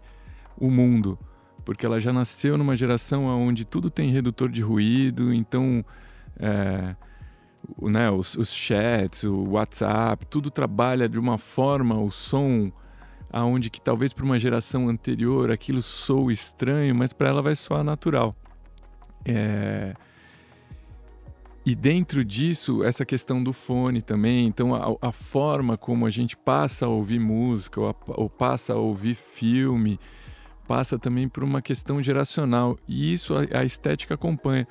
[0.56, 1.18] o mundo,
[1.64, 5.84] porque ela já nasceu numa geração onde tudo tem redutor de ruído, então,
[6.38, 6.94] é,
[7.82, 12.70] né, os, os chats, o WhatsApp, tudo trabalha de uma forma, o som
[13.32, 17.84] aonde que talvez para uma geração anterior aquilo sou estranho, mas para ela vai soar
[17.84, 18.34] natural.
[19.24, 19.94] É...
[21.64, 24.46] E dentro disso, essa questão do fone também.
[24.46, 28.72] Então, a, a forma como a gente passa a ouvir música ou, a, ou passa
[28.72, 30.00] a ouvir filme,
[30.66, 32.78] passa também por uma questão geracional.
[32.88, 34.66] E isso a, a estética acompanha.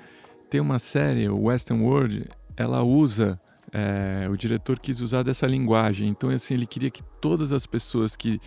[0.49, 3.39] Tem uma série, o Western World, ela usa
[3.71, 6.07] é, o diretor quis usar dessa linguagem.
[6.09, 8.39] Então, assim, ele queria que todas as pessoas que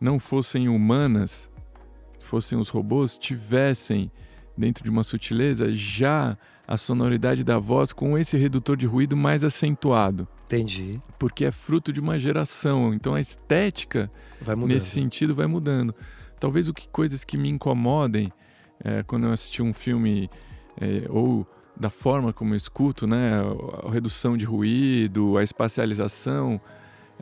[0.00, 1.50] não fossem humanas,
[2.20, 4.10] fossem os robôs, tivessem
[4.56, 9.44] dentro de uma sutileza já a sonoridade da voz com esse redutor de ruído mais
[9.44, 10.28] acentuado.
[10.46, 11.00] Entendi.
[11.18, 12.94] Porque é fruto de uma geração.
[12.94, 14.10] Então a estética
[14.66, 15.94] nesse sentido vai mudando.
[16.38, 18.32] Talvez o que coisas que me incomodem
[18.84, 20.30] é, quando eu assisti um filme
[20.80, 21.46] é, ou
[21.80, 23.40] da forma como eu escuto, né?
[23.82, 26.60] A redução de ruído, a espacialização.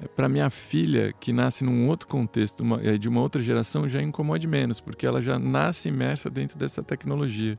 [0.02, 3.88] É, Para minha filha, que nasce num outro contexto, uma, é, de uma outra geração,
[3.88, 7.56] já incomode menos, porque ela já nasce imersa dentro dessa tecnologia.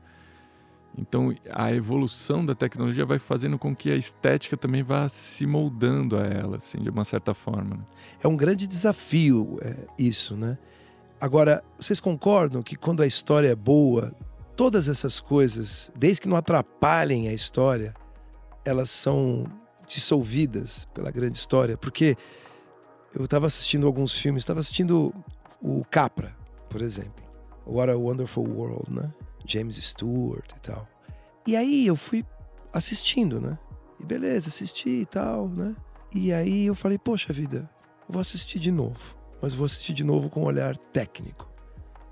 [0.98, 6.18] Então, a evolução da tecnologia vai fazendo com que a estética também vá se moldando
[6.18, 7.76] a ela, assim, de uma certa forma.
[7.76, 7.82] Né?
[8.22, 10.58] É um grande desafio é, isso, né?
[11.18, 14.12] Agora, vocês concordam que quando a história é boa,
[14.60, 17.94] todas essas coisas, desde que não atrapalhem a história,
[18.62, 19.46] elas são
[19.86, 21.78] dissolvidas pela grande história.
[21.78, 22.14] Porque
[23.14, 25.14] eu estava assistindo alguns filmes, estava assistindo
[25.62, 26.36] o Capra,
[26.68, 27.24] por exemplo.
[27.66, 29.10] What a Wonderful World, né?
[29.46, 30.86] James Stewart e tal.
[31.46, 32.22] E aí eu fui
[32.70, 33.58] assistindo, né?
[33.98, 35.74] E beleza, assisti e tal, né?
[36.14, 37.66] E aí eu falei, poxa vida,
[38.06, 39.16] vou assistir de novo.
[39.40, 41.50] Mas vou assistir de novo com um olhar técnico.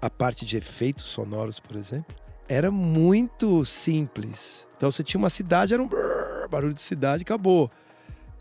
[0.00, 2.16] A parte de efeitos sonoros, por exemplo,
[2.48, 4.66] era muito simples.
[4.76, 7.70] Então você tinha uma cidade, era um brrr, barulho de cidade, acabou.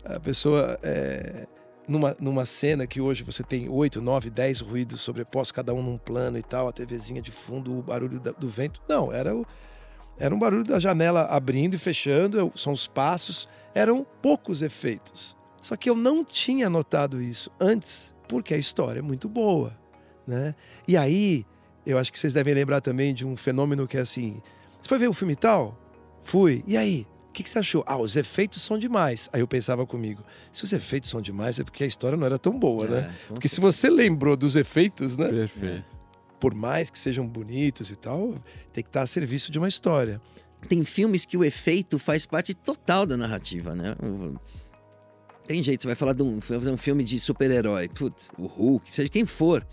[0.04, 0.78] A pessoa.
[0.82, 1.46] É,
[1.86, 5.96] numa, numa cena que hoje você tem 8, 9, 10 ruídos sobrepostos, cada um num
[5.96, 8.80] plano e tal, a TVzinha de fundo, o barulho da, do vento.
[8.88, 9.46] Não, era, o,
[10.18, 13.48] era um barulho da janela abrindo e fechando, são os passos.
[13.74, 15.36] Eram poucos efeitos.
[15.60, 19.72] Só que eu não tinha notado isso antes, porque a história é muito boa.
[20.26, 20.54] Né?
[20.86, 21.44] E aí,
[21.88, 24.42] eu acho que vocês devem lembrar também de um fenômeno que é assim:
[24.78, 25.76] você foi ver o um filme tal?
[26.22, 26.62] Fui.
[26.66, 27.06] E aí?
[27.30, 27.84] O que, que, você achou?
[27.86, 29.30] Ah, os efeitos são demais.
[29.32, 30.22] Aí eu pensava comigo:
[30.52, 32.98] se os efeitos são demais, é porque a história não era tão boa, né?
[32.98, 33.14] é, né?
[33.28, 35.28] Porque se você lembrou dos efeitos, né?
[35.28, 35.84] Perfeito.
[36.38, 38.34] Por mais que sejam bonitos e tal,
[38.72, 40.20] tem que estar a serviço de uma história.
[40.68, 43.96] Tem filmes que o efeito faz parte total da narrativa, né?
[45.46, 48.92] Tem jeito, você vai falar de um, fazer um filme de super-herói, putz, o Hulk,
[48.94, 49.66] seja quem for.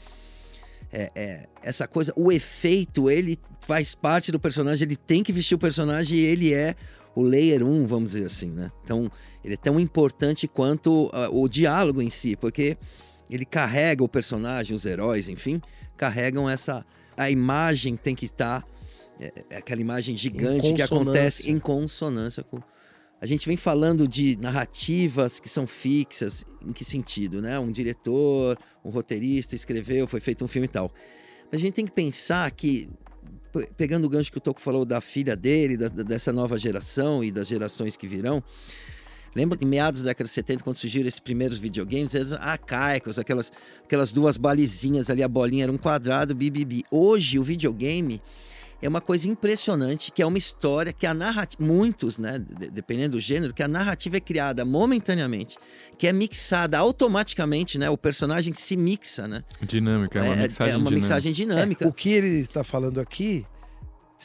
[0.92, 5.56] É, é, essa coisa, o efeito, ele faz parte do personagem, ele tem que vestir
[5.56, 6.76] o personagem e ele é
[7.16, 8.72] o layer 1, vamos dizer assim, né?
[8.84, 9.12] Então,
[9.44, 12.78] ele é tão importante quanto uh, o diálogo em si, porque
[13.30, 15.62] ele carrega o personagem, os heróis, enfim,
[15.98, 16.86] carregam essa.
[17.18, 18.66] A imagem tem que estar.
[19.20, 22.60] É, é aquela imagem gigante que acontece em consonância com,
[23.20, 27.58] a gente vem falando de narrativas que são fixas, em que sentido, né?
[27.58, 30.92] Um diretor, um roteirista escreveu, foi feito um filme e tal.
[31.52, 32.90] A gente tem que pensar que,
[33.78, 37.32] pegando o gancho que o Toco falou da filha dele, da, dessa nova geração e
[37.32, 38.44] das gerações que virão,
[39.36, 43.52] Lembra em meados da década de 70, quando surgiram esses primeiros videogames, eles arcaicos, aquelas,
[43.84, 46.86] aquelas duas balizinhas ali, a bolinha era um quadrado, bibibi.
[46.90, 48.22] Hoje, o videogame
[48.82, 52.40] é uma coisa impressionante, que é uma história que a narrativa, muitos, né,
[52.72, 55.58] dependendo do gênero, que a narrativa é criada momentaneamente,
[55.98, 59.44] que é mixada automaticamente, né, o personagem se mixa, né?
[59.62, 60.96] Dinâmica, é uma é, mixagem É uma dinâmica.
[60.96, 61.86] mixagem dinâmica.
[61.86, 63.46] É, o que ele está falando aqui,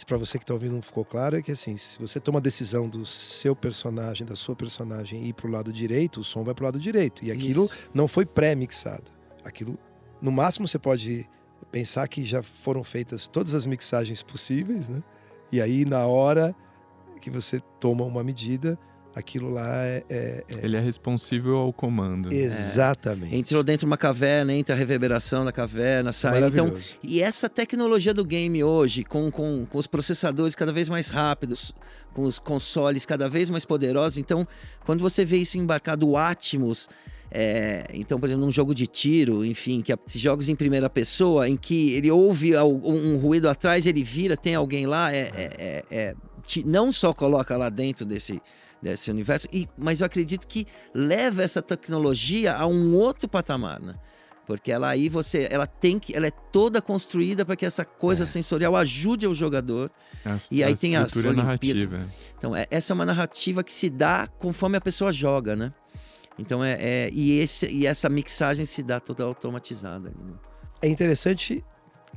[0.07, 2.43] para você que está ouvindo não ficou claro, é que assim, se você toma a
[2.43, 6.55] decisão do seu personagem, da sua personagem ir para o lado direito, o som vai
[6.55, 7.25] para o lado direito.
[7.25, 7.81] E aquilo Isso.
[7.93, 9.11] não foi pré-mixado.
[9.45, 9.79] Aquilo,
[10.21, 11.29] no máximo, você pode
[11.71, 15.03] pensar que já foram feitas todas as mixagens possíveis, né?
[15.53, 16.55] E aí, na hora
[17.21, 18.79] que você toma uma medida,
[19.15, 20.65] aquilo lá é, é, é...
[20.65, 22.33] Ele é responsível ao comando.
[22.33, 23.35] Exatamente.
[23.35, 23.39] É.
[23.39, 26.43] Entrou dentro de uma caverna, entra a reverberação da caverna, sai.
[26.45, 31.09] Então, e essa tecnologia do game hoje, com, com, com os processadores cada vez mais
[31.09, 31.75] rápidos,
[32.15, 34.47] com os consoles cada vez mais poderosos, então,
[34.85, 36.89] quando você vê isso embarcado, o Atmos
[37.31, 41.49] é, então, por exemplo, num jogo de tiro, enfim, que esses jogos em primeira pessoa,
[41.49, 45.85] em que ele ouve um, ruído atrás, ele vira, tem alguém lá, é, é, é,
[45.91, 48.43] é te, não só coloca lá dentro desse,
[48.83, 53.95] desse universo, e, mas eu acredito que leva essa tecnologia a um outro patamar, né?
[54.45, 58.25] Porque ela aí você, ela tem que, ela é toda construída para que essa coisa
[58.25, 58.27] é.
[58.27, 59.93] sensorial ajude o jogador.
[60.25, 61.37] A, e aí a tem as Olimpíadas.
[61.37, 62.01] Narrativa.
[62.37, 65.73] Então, é, essa é uma narrativa que se dá conforme a pessoa joga, né?
[66.41, 70.09] Então é, é, e, esse, e essa mixagem se dá toda automatizada.
[70.09, 70.33] Né?
[70.81, 71.63] É interessante,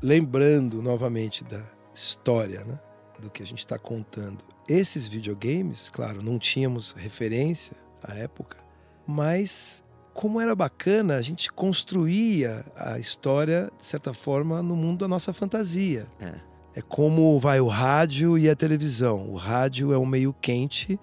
[0.01, 1.61] lembrando novamente da
[1.93, 2.79] história, né?
[3.19, 4.39] do que a gente está contando.
[4.67, 8.57] Esses videogames, claro, não tínhamos referência à época,
[9.05, 9.83] mas
[10.13, 15.33] como era bacana, a gente construía a história, de certa forma, no mundo da nossa
[15.33, 16.07] fantasia.
[16.19, 16.33] É.
[16.75, 19.29] É como vai o rádio e a televisão.
[19.29, 20.99] O rádio é um meio quente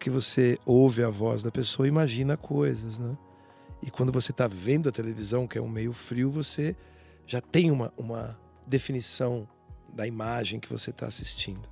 [0.00, 3.18] porque você ouve a voz da pessoa e imagina coisas, né?
[3.82, 6.74] E quando você está vendo a televisão, que é um meio frio, você
[7.26, 9.46] já tem uma, uma definição
[9.92, 11.68] da imagem que você está assistindo.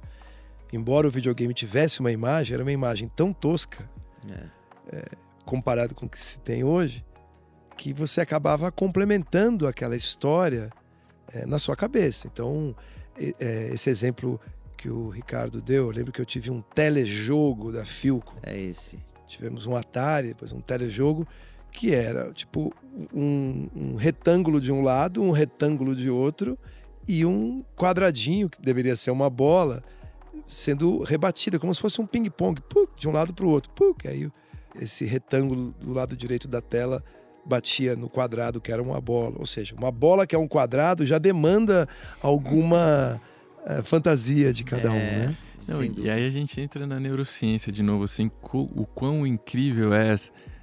[0.70, 3.88] Embora o videogame tivesse uma imagem, era uma imagem tão tosca,
[4.28, 4.94] é.
[4.94, 5.04] É,
[5.46, 7.02] comparado com o que se tem hoje,
[7.78, 10.70] que você acabava complementando aquela história
[11.32, 12.28] é, na sua cabeça.
[12.30, 12.76] Então,
[13.16, 14.38] é, esse exemplo
[14.78, 18.36] que o Ricardo deu, eu lembro que eu tive um telejogo da Filco.
[18.44, 19.00] É esse.
[19.26, 21.26] Tivemos um Atari, depois um telejogo,
[21.72, 22.72] que era tipo
[23.12, 26.56] um, um retângulo de um lado, um retângulo de outro
[27.06, 29.82] e um quadradinho, que deveria ser uma bola,
[30.46, 32.62] sendo rebatida, como se fosse um ping-pong,
[32.96, 33.70] de um lado para o outro.
[33.72, 34.30] Puc, aí
[34.80, 37.02] esse retângulo do lado direito da tela
[37.44, 39.34] batia no quadrado, que era uma bola.
[39.38, 41.88] Ou seja, uma bola que é um quadrado já demanda
[42.22, 43.20] alguma
[43.66, 45.36] a fantasia de cada é, um, né?
[45.68, 50.14] Não, e aí a gente entra na neurociência de novo, assim, o quão incrível é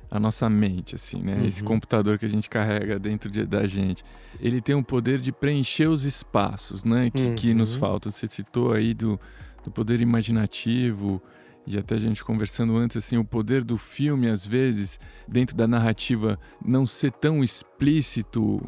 [0.09, 1.45] a nossa mente, assim, né?
[1.45, 1.67] Esse Uhum.
[1.67, 4.03] computador que a gente carrega dentro de- da gente.
[4.39, 7.09] Ele tem o poder de preencher os espaços, né?
[7.11, 7.79] Que, que nos Uhum.
[7.79, 8.11] faltam.
[8.11, 9.19] Você citou aí do,
[9.63, 11.21] do poder imaginativo
[11.67, 15.67] e até a gente conversando antes, assim, o poder do filme, às vezes, dentro da
[15.67, 18.61] narrativa, não ser tão explícito.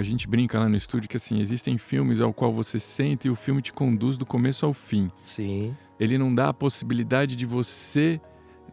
[0.00, 3.30] A gente brinca lá no estúdio que, assim, existem filmes ao qual você sente e
[3.30, 5.76] o filme te conduz do começo ao fim Sim.
[6.00, 8.18] ele não dá a possibilidade de você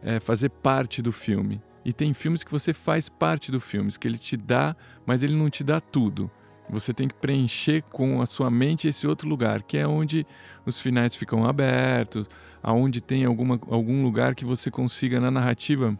[0.02, 1.60] eh, fazer parte do filme.
[1.84, 4.74] E tem filmes que você faz parte do filme, que ele te dá,
[5.04, 6.30] mas ele não te dá tudo.
[6.70, 10.26] Você tem que preencher com a sua mente esse outro lugar, que é onde
[10.64, 12.26] os finais ficam abertos,
[12.62, 15.94] aonde tem alguma, algum lugar que você consiga na narrativa,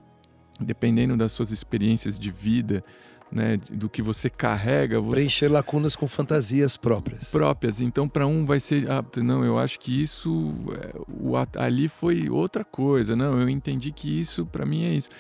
[0.59, 2.83] dependendo das suas experiências de vida,
[3.31, 7.31] né, do que você carrega, você Preencher lacunas com fantasias próprias.
[7.31, 7.81] próprias.
[7.81, 12.29] Então, para um vai ser, ah, não, eu acho que isso é, o ali foi
[12.31, 13.15] outra coisa.
[13.15, 15.11] Não, eu entendi que isso para mim é isso.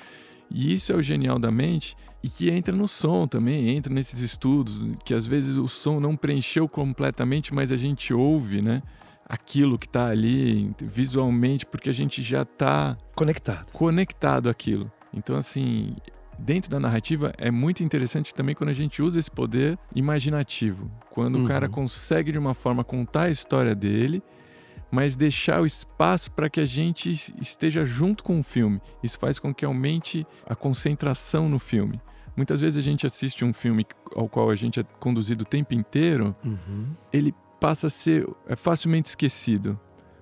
[0.50, 4.20] E isso é o genial da mente e que entra no som também, entra nesses
[4.20, 8.82] estudos que às vezes o som não preencheu completamente, mas a gente ouve, né?
[9.28, 13.70] Aquilo que está ali visualmente, porque a gente já está Conectado.
[13.72, 14.90] conectado àquilo.
[15.12, 15.94] Então, assim,
[16.38, 20.90] dentro da narrativa é muito interessante também quando a gente usa esse poder imaginativo.
[21.10, 21.44] Quando Uhum.
[21.44, 24.22] o cara consegue, de uma forma, contar a história dele,
[24.90, 27.10] mas deixar o espaço para que a gente
[27.40, 28.80] esteja junto com o filme.
[29.02, 32.00] Isso faz com que aumente a concentração no filme.
[32.36, 33.84] Muitas vezes a gente assiste um filme
[34.14, 36.86] ao qual a gente é conduzido o tempo inteiro, Uhum.
[37.12, 39.78] ele passa a ser é facilmente esquecido.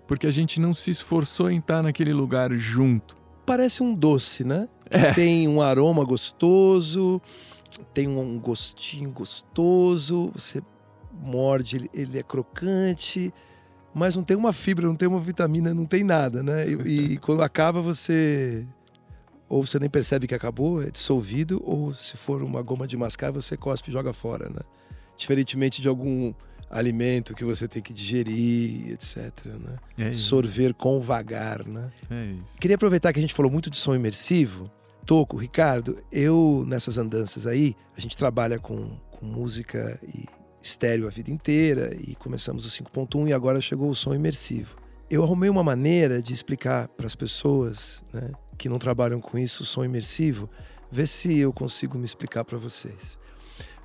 [0.09, 3.16] Porque a gente não se esforçou em estar naquele lugar junto.
[3.47, 4.69] Parece um doce, né?
[4.91, 5.13] É.
[5.13, 7.23] Tem um aroma gostoso,
[7.95, 10.61] tem um gostinho gostoso, você
[11.13, 13.33] morde, ele, é crocante,
[13.95, 16.69] mas não tem uma fibra, não tem uma vitamina, não tem nada, né?
[16.69, 18.67] E, e quando acaba, você.
[19.49, 23.31] Ou você nem percebe que acabou, é dissolvido, ou se for uma goma de mascar,
[23.31, 24.61] você cospe e joga fora, né?
[25.17, 26.35] Diferentemente de algum
[26.71, 29.33] alimento que você tem que digerir, etc.
[29.47, 29.77] Né?
[29.99, 30.13] É.
[30.13, 31.91] Sorver com vagar, né?
[32.11, 32.59] É isso.
[32.61, 34.71] Queria aproveitar que a gente falou muito de som imersivo.
[35.05, 40.25] Toco, Ricardo, eu nessas andanças aí, a gente trabalha com, com música e
[40.61, 44.77] estéreo a vida inteira e começamos o 5.1 e agora chegou o som imersivo.
[45.09, 49.63] Eu arrumei uma maneira de explicar para as pessoas né, que não trabalham com isso,
[49.63, 50.51] o som imersivo,
[50.91, 53.17] ver se eu consigo me explicar para vocês.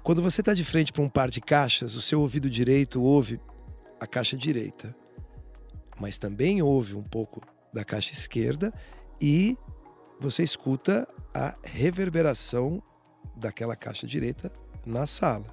[0.04, 3.40] Quando você está de frente para um par de caixas, o seu ouvido direito ouve
[4.00, 4.96] a caixa direita,
[6.00, 7.40] mas também ouve um pouco
[7.72, 8.74] da caixa esquerda
[9.22, 9.56] e
[10.20, 12.82] você escuta a reverberação
[13.36, 14.52] daquela caixa direita
[14.86, 15.46] na sala.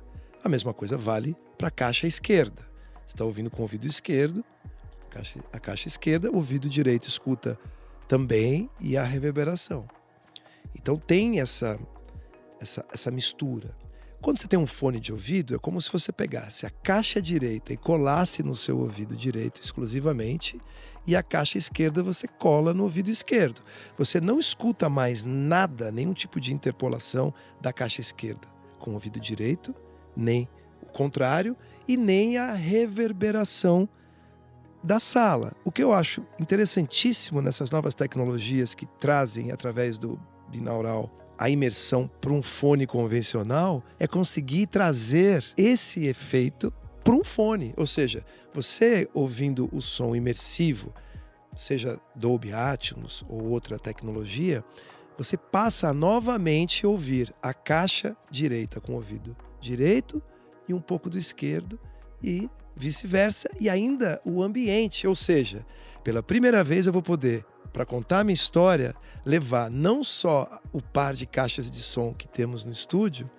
[0.42, 2.62] A mesma coisa vale para a caixa esquerda.
[3.06, 4.42] Você está ouvindo com o ouvido esquerdo,
[5.06, 7.58] a caixa, a caixa esquerda, o ouvido direito escuta
[8.08, 9.86] também e a reverberação.
[10.74, 11.78] Então tem essa,
[12.58, 13.76] essa, essa mistura.
[14.20, 17.72] Quando você tem um fone de ouvido, é como se você pegasse a caixa direita
[17.72, 20.60] e colasse no seu ouvido direito exclusivamente,
[21.06, 23.62] e a caixa esquerda você cola no ouvido esquerdo.
[23.96, 28.48] Você não escuta mais nada, nenhum tipo de interpolação da caixa esquerda
[28.78, 29.74] com o ouvido direito,
[30.16, 30.48] nem
[30.82, 31.56] o contrário,
[31.86, 33.88] e nem a reverberação
[34.82, 35.52] da sala.
[35.64, 42.10] O que eu acho interessantíssimo nessas novas tecnologias que trazem através do binaural a imersão
[42.20, 46.72] para um fone convencional é conseguir trazer esse efeito
[47.04, 47.72] para um fone.
[47.76, 50.92] Ou seja, você ouvindo o som imersivo,
[51.56, 54.64] seja Dolby Atmos ou outra tecnologia,
[55.16, 60.22] você passa a novamente ouvir a caixa direita com o ouvido direito
[60.68, 61.78] e um pouco do esquerdo
[62.22, 65.06] e vice-versa, e ainda o ambiente.
[65.06, 65.66] Ou seja,
[66.04, 68.94] pela primeira vez eu vou poder para contar a minha história,
[69.24, 73.30] levar não só o par de caixas de som que temos no estúdio,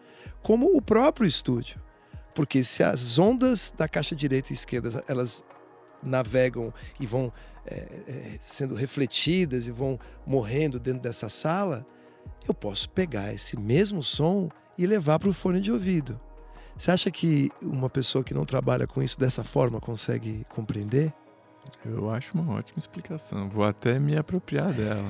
[0.41, 1.80] como o próprio estúdio.
[2.34, 5.43] Porque se as ondas da caixa direita e esquerda elas
[6.01, 7.34] navegam e vão
[7.65, 7.75] é,
[8.07, 11.86] é, sendo refletidas e vão morrendo dentro dessa sala,
[12.47, 16.19] eu posso pegar esse mesmo som e levar para o fone de ouvido.
[16.77, 21.13] Você acha que uma pessoa que não trabalha com isso dessa forma consegue compreender?
[21.86, 23.49] Eu acho uma ótima explicação.
[23.49, 25.07] Vou até me apropriar dela.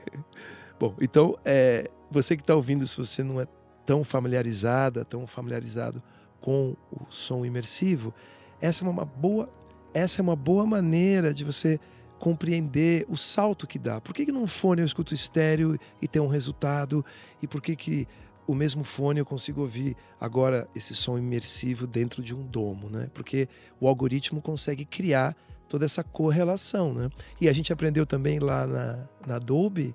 [0.78, 3.46] Bom, então, é, você que está ouvindo, se você não é
[3.84, 6.02] tão familiarizada, tão familiarizado
[6.40, 8.14] com o som imersivo,
[8.60, 9.48] essa é uma boa,
[9.92, 11.78] essa é uma boa maneira de você
[12.18, 14.00] compreender o salto que dá.
[14.00, 17.04] Por que, que num fone eu escuto estéreo e tem um resultado?
[17.42, 18.06] E por que, que
[18.50, 23.08] o mesmo fone eu consigo ouvir agora esse som imersivo dentro de um domo, né?
[23.14, 23.48] Porque
[23.78, 25.36] o algoritmo consegue criar
[25.68, 27.10] toda essa correlação, né?
[27.40, 29.94] E a gente aprendeu também lá na, na Dolby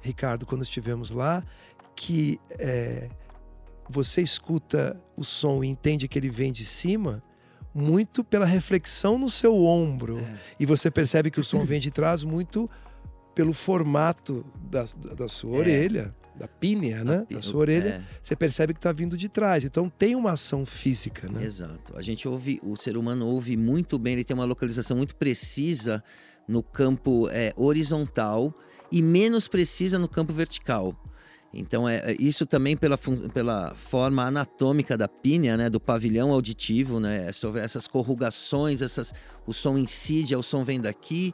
[0.00, 1.42] Ricardo, quando estivemos lá,
[1.96, 3.08] que é,
[3.88, 7.20] você escuta o som e entende que ele vem de cima
[7.74, 10.18] muito pela reflexão no seu ombro.
[10.20, 10.38] É.
[10.60, 12.70] E você percebe que o som vem de trás muito
[13.34, 15.58] pelo formato da, da sua é.
[15.58, 17.26] orelha, da pínea, né?
[17.30, 17.88] da sua orelha.
[17.88, 18.18] É.
[18.22, 19.64] Você percebe que está vindo de trás.
[19.64, 21.44] Então tem uma ação física, né?
[21.44, 21.96] Exato.
[21.96, 26.02] A gente ouve, o ser humano ouve muito bem, ele tem uma localização muito precisa
[26.46, 28.54] no campo é, horizontal
[28.92, 30.94] e menos precisa no campo vertical.
[31.52, 32.98] Então, é, é isso também pela,
[33.32, 39.14] pela forma anatômica da pínea, né, do pavilhão auditivo, né, é sobre essas corrugações, essas,
[39.46, 41.32] o som incide, o som vem daqui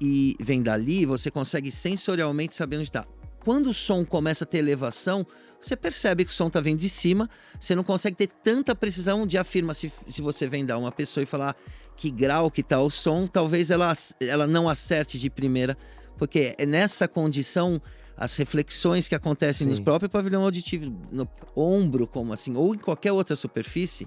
[0.00, 3.04] e vem dali, você consegue sensorialmente saber onde está.
[3.48, 5.26] Quando o som começa a ter elevação,
[5.58, 9.26] você percebe que o som está vindo de cima, você não consegue ter tanta precisão
[9.26, 9.72] de afirmar.
[9.72, 11.56] Se, se você vem dar uma pessoa e falar
[11.96, 13.90] que grau que está o som, talvez ela,
[14.20, 15.78] ela não acerte de primeira,
[16.18, 17.80] porque é nessa condição
[18.18, 19.76] as reflexões que acontecem Sim.
[19.76, 21.26] no próprio pavilhão auditivo, no
[21.56, 24.06] ombro, como assim, ou em qualquer outra superfície,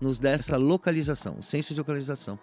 [0.00, 2.38] nos dá essa localização, o senso de localização.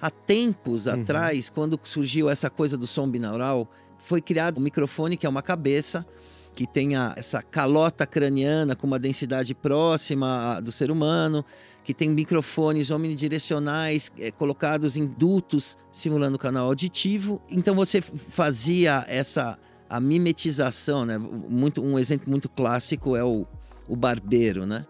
[0.00, 1.02] Há tempos uhum.
[1.02, 5.42] atrás, quando surgiu essa coisa do som binaural, foi criado um microfone que é uma
[5.42, 6.06] cabeça
[6.54, 11.44] que tenha essa calota craniana com uma densidade próxima do ser humano,
[11.84, 17.40] que tem microfones omnidirecionais é, colocados em dutos simulando o canal auditivo.
[17.48, 21.16] Então você fazia essa a mimetização, né?
[21.16, 23.46] Muito, um exemplo muito clássico é o,
[23.88, 24.84] o barbeiro, né?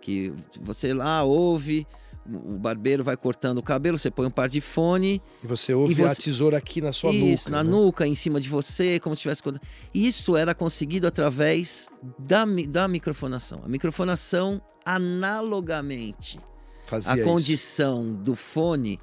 [0.00, 1.86] Que você lá ouve,
[2.26, 5.20] o barbeiro vai cortando o cabelo, você põe um par de fone.
[5.42, 6.04] E você ouve e você...
[6.04, 7.24] a tesoura aqui na sua nuca.
[7.24, 7.70] Isso, na né?
[7.70, 9.60] nuca, em cima de você, como se estivesse.
[9.92, 13.60] Isso era conseguido através da, da microfonação.
[13.64, 16.40] A microfonação, analogamente,
[16.86, 18.14] Fazia a condição isso.
[18.14, 19.00] do fone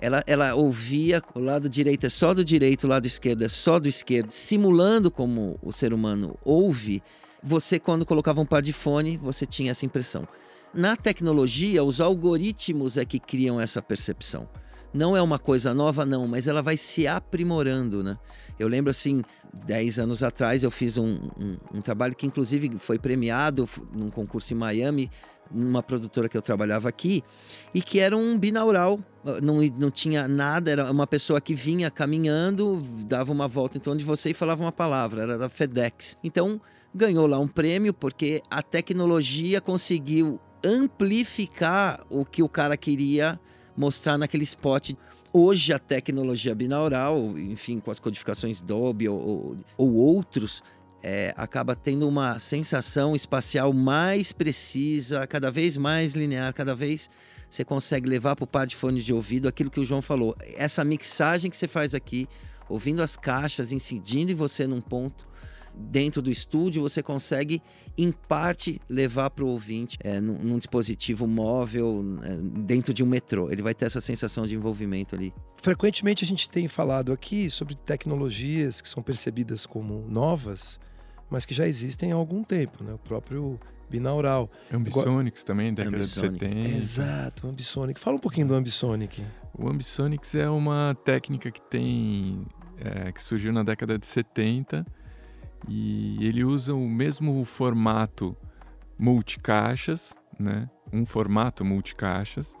[0.00, 3.78] ela, ela ouvia o lado direito é só do direito, o lado esquerdo é só
[3.78, 7.02] do esquerdo, simulando como o ser humano ouve.
[7.42, 10.26] Você, quando colocava um par de fone, você tinha essa impressão.
[10.72, 14.48] Na tecnologia, os algoritmos é que criam essa percepção.
[14.94, 18.16] Não é uma coisa nova, não, mas ela vai se aprimorando, né?
[18.58, 22.98] Eu lembro assim, 10 anos atrás, eu fiz um, um, um trabalho que, inclusive, foi
[22.98, 25.10] premiado num concurso em Miami,
[25.50, 27.24] numa produtora que eu trabalhava aqui,
[27.74, 31.90] e que era um binaural, ah, não, não tinha nada, era uma pessoa que vinha
[31.90, 36.16] caminhando, dava uma volta em torno de você e falava uma palavra, era da FedEx.
[36.22, 36.60] Então,
[36.94, 43.38] ganhou lá um prêmio porque a tecnologia conseguiu amplificar o que o cara queria
[43.76, 44.92] mostrar naquele spot.
[45.32, 50.62] Hoje a tecnologia binaural, enfim, com as codificações Dolby ou, ou, ou outros,
[51.02, 57.08] é, acaba tendo uma sensação espacial mais precisa, cada vez mais linear, cada vez
[57.48, 60.36] você consegue levar para o par de fone de ouvido aquilo que o João falou.
[60.56, 62.28] Essa mixagem que você faz aqui,
[62.68, 65.26] ouvindo as caixas, incidindo em você num ponto,
[65.80, 67.62] dentro do estúdio, você consegue,
[67.96, 73.06] em parte, levar para o ouvinte é, num, num, dispositivo móvel, é, dentro de um
[73.06, 73.50] metrô.
[73.50, 75.32] Ele vai ter essa sensação de envolvimento ali.
[75.56, 80.78] Frequentemente a gente tem falado aqui sobre tecnologias que são percebidas como novas
[81.30, 82.92] mas que já existem há algum tempo, né?
[82.92, 83.58] O próprio
[83.88, 84.50] binaural.
[84.72, 86.44] Ambisonics também, década Ambisonic.
[86.44, 86.76] de 70.
[86.76, 88.00] Exato, Ambisonic.
[88.00, 89.24] Fala um pouquinho do Ambisonic.
[89.56, 92.44] O Ambisonics é uma técnica que tem
[92.78, 94.84] é, que surgiu na década de 70
[95.68, 98.36] e ele usa o mesmo formato
[98.98, 100.68] multicaixas, né?
[100.92, 102.54] Um formato multicaixas.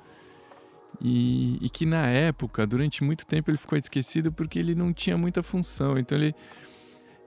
[1.00, 5.16] E, e que na época, durante muito tempo, ele ficou esquecido porque ele não tinha
[5.16, 5.98] muita função.
[5.98, 6.34] Então ele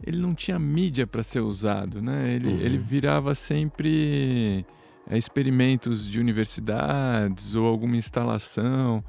[0.06, 2.34] ele não tinha mídia para ser usado, né?
[2.34, 2.60] Ele, uhum.
[2.60, 4.66] ele virava sempre
[5.08, 9.04] é, experimentos de universidades ou alguma instalação.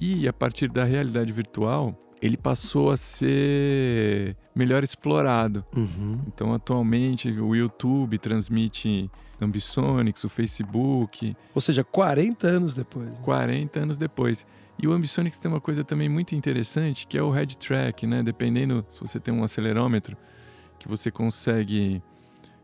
[0.00, 5.64] E a partir da realidade virtual, ele passou a ser melhor explorado.
[5.76, 6.20] Uhum.
[6.28, 9.10] Então, atualmente, o YouTube transmite
[9.40, 11.36] Ambisonics, o Facebook.
[11.52, 13.10] Ou seja, 40 anos depois.
[13.22, 14.46] 40 anos depois.
[14.78, 18.22] E o Ambisonics tem uma coisa também muito interessante, que é o head track, né?
[18.22, 20.16] Dependendo se você tem um acelerômetro,
[20.78, 22.00] que você consegue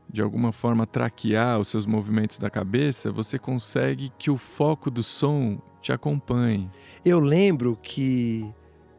[0.09, 5.03] de alguma forma traquear os seus movimentos da cabeça, você consegue que o foco do
[5.03, 6.71] som te acompanhe.
[7.05, 8.49] Eu lembro que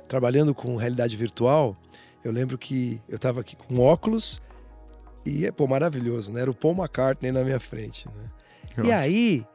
[0.10, 1.78] trabalhando com realidade virtual,
[2.24, 4.42] eu lembro que eu estava aqui com óculos
[5.26, 6.42] e é pô, maravilhoso, né?
[6.42, 8.84] Era o Paul McCartney na minha frente, né?
[8.84, 9.46] E aí,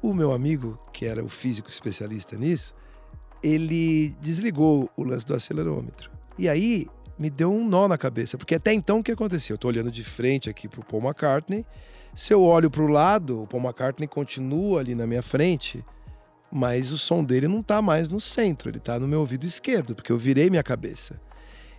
[0.00, 2.74] o meu amigo, que era o físico especialista nisso,
[3.42, 6.10] ele desligou o lance do acelerômetro.
[6.38, 6.86] E aí
[7.18, 9.52] me deu um nó na cabeça, porque até então o que acontecia?
[9.52, 11.66] Eu estou olhando de frente aqui para o Paul McCartney,
[12.14, 15.84] se eu olho para o lado, o Paul McCartney continua ali na minha frente,
[16.50, 19.94] mas o som dele não está mais no centro, ele está no meu ouvido esquerdo,
[19.94, 21.20] porque eu virei minha cabeça.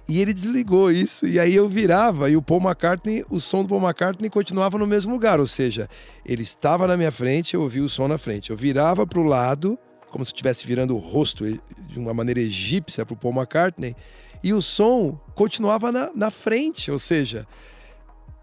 [0.08, 3.70] E ele desligou isso, e aí eu virava, e o Paul McCartney, o som do
[3.70, 5.88] Paul McCartney continuava no mesmo lugar, ou seja,
[6.26, 8.50] ele estava na minha frente, eu ouvia o som na frente.
[8.50, 9.78] Eu virava para o lado,
[10.10, 13.96] como se estivesse virando o rosto de uma maneira egípcia para o Paul McCartney,
[14.44, 17.48] e o som continuava na, na frente, ou seja,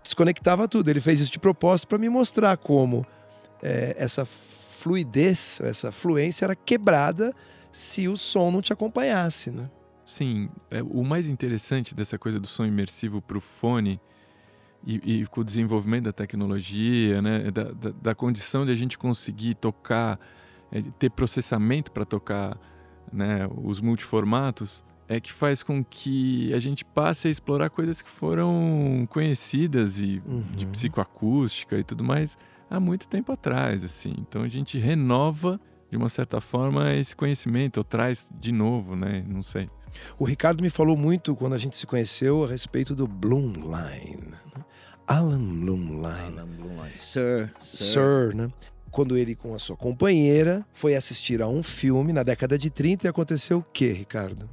[0.03, 0.89] desconectava tudo.
[0.89, 3.05] Ele fez isso de propósito para me mostrar como
[3.63, 4.25] é, essa
[4.79, 7.35] fluidez, essa fluência era quebrada
[7.73, 9.69] se o som não te acompanhasse, né?
[10.05, 14.01] Sim, é, o mais interessante dessa coisa do som imersivo para o fone
[14.87, 18.97] e, e, com o desenvolvimento da tecnologia, né, da, da, da condição de a gente
[18.97, 20.19] conseguir tocar,
[20.71, 22.57] é, ter processamento para tocar
[23.13, 28.09] né, os multiformatos, é que faz com que a gente passe a explorar coisas que
[28.09, 30.43] foram conhecidas e uhum.
[30.55, 32.39] de psicoacústica e tudo mais
[32.71, 34.15] há muito tempo atrás, assim.
[34.19, 35.61] Então a gente renova
[35.91, 39.25] de uma certa forma esse conhecimento, ou traz de novo, né?
[39.27, 39.71] Não sei.
[40.19, 44.23] O Ricardo me falou muito quando a gente se conheceu a respeito do Bloomline.
[44.31, 44.65] Né?
[45.07, 46.07] Alan Bloomline.
[46.07, 46.95] Alan Bloomline.
[46.95, 48.31] Sir, Sir.
[48.31, 48.53] Sir, né?
[48.91, 53.07] Quando ele com a sua companheira foi assistir a um filme na década de 30
[53.07, 54.49] e aconteceu o quê, Ricardo?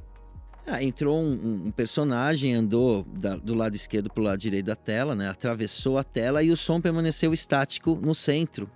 [0.66, 4.74] Ah, entrou um, um, personagem, andou da, do lado esquerdo para o lado direito da
[4.74, 5.28] tela, né?
[5.28, 8.68] atravessou a tela e o som permaneceu estático no centro.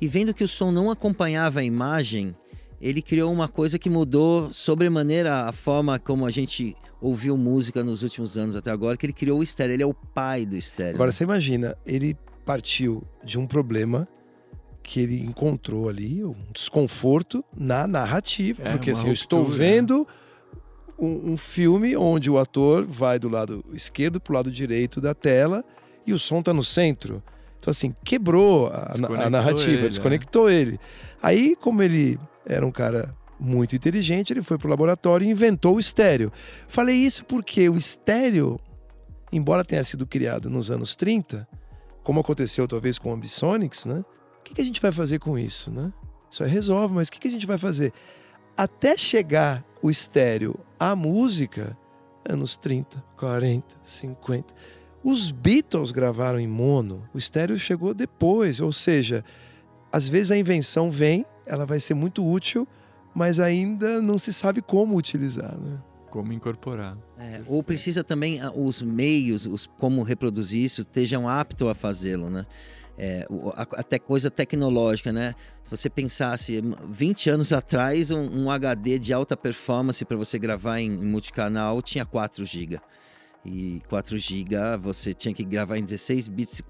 [0.00, 2.36] E vendo que o som não acompanhava a imagem,
[2.80, 8.02] ele criou uma coisa que mudou sobremaneira a forma como a gente ouviu música nos
[8.02, 10.94] últimos anos até agora, que ele criou o estéreo, ele é o pai do estéreo.
[10.94, 14.06] Agora você imagina, ele partiu de um problema
[14.82, 19.10] que ele encontrou ali, um desconforto na narrativa, é, porque assim, ruptura.
[19.10, 20.08] eu estou vendo
[21.00, 25.14] um, um, filme onde o ator vai do lado esquerdo para o lado direito da
[25.14, 25.64] tela
[26.06, 27.22] e o som está no centro.
[27.58, 28.94] Então, assim, quebrou a,
[29.24, 30.54] a narrativa, ele, desconectou é.
[30.54, 30.80] ele.
[31.22, 35.80] Aí, como ele era um cara muito inteligente, ele foi pro laboratório e inventou o
[35.80, 36.30] estéreo.
[36.68, 38.58] Falei isso porque o estéreo,
[39.32, 41.48] embora tenha sido criado nos anos 30,
[42.02, 44.04] como aconteceu talvez com o Ambisonics, né?
[44.40, 45.92] O que, que a gente vai fazer com isso, né?
[46.30, 47.92] Isso aí resolve, mas o que, que a gente vai fazer?
[48.56, 51.78] Até chegar o estéreo à música,
[52.28, 54.54] anos 30, 40, 50
[55.02, 59.24] os Beatles gravaram em mono, o estéreo chegou depois, ou seja,
[59.90, 62.68] às vezes a invenção vem, ela vai ser muito útil,
[63.14, 65.78] mas ainda não se sabe como utilizar, né?
[66.10, 66.98] Como incorporar.
[67.18, 72.28] É, ou precisa também ah, os meios, os, como reproduzir isso, estejam aptos a fazê-lo,
[72.28, 72.44] né?
[73.02, 73.26] É,
[73.72, 75.34] até coisa tecnológica, né?
[75.64, 80.80] Se você pensasse 20 anos atrás, um, um HD de alta performance para você gravar
[80.80, 82.78] em, em multicanal tinha 4 GB
[83.42, 86.62] e 4 GB, você tinha que gravar em 16 bits,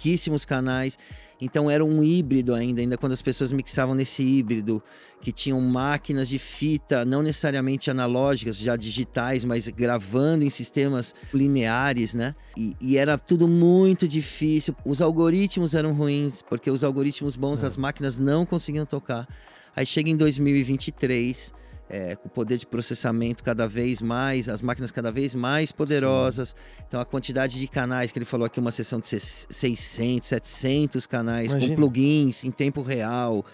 [0.00, 0.98] pouquíssimos canais.
[1.42, 4.82] Então era um híbrido ainda, ainda quando as pessoas mixavam nesse híbrido,
[5.22, 12.14] que tinham máquinas de fita, não necessariamente analógicas, já digitais, mas gravando em sistemas lineares,
[12.14, 12.34] né?
[12.56, 14.76] E, e era tudo muito difícil.
[14.84, 17.66] Os algoritmos eram ruins, porque os algoritmos bons é.
[17.66, 19.26] as máquinas não conseguiam tocar.
[19.74, 21.54] Aí chega em 2023
[21.90, 26.50] é, com poder de processamento cada vez mais, as máquinas cada vez mais poderosas.
[26.50, 26.82] Sim.
[26.86, 31.50] Então, a quantidade de canais que ele falou aqui, uma sessão de 600, 700 canais,
[31.50, 31.74] Imagina.
[31.74, 33.44] com plugins em tempo real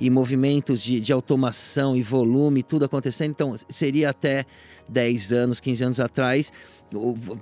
[0.00, 3.30] e movimentos de, de automação e volume, tudo acontecendo.
[3.32, 4.46] Então, seria até
[4.88, 6.50] 10 anos, 15 anos atrás,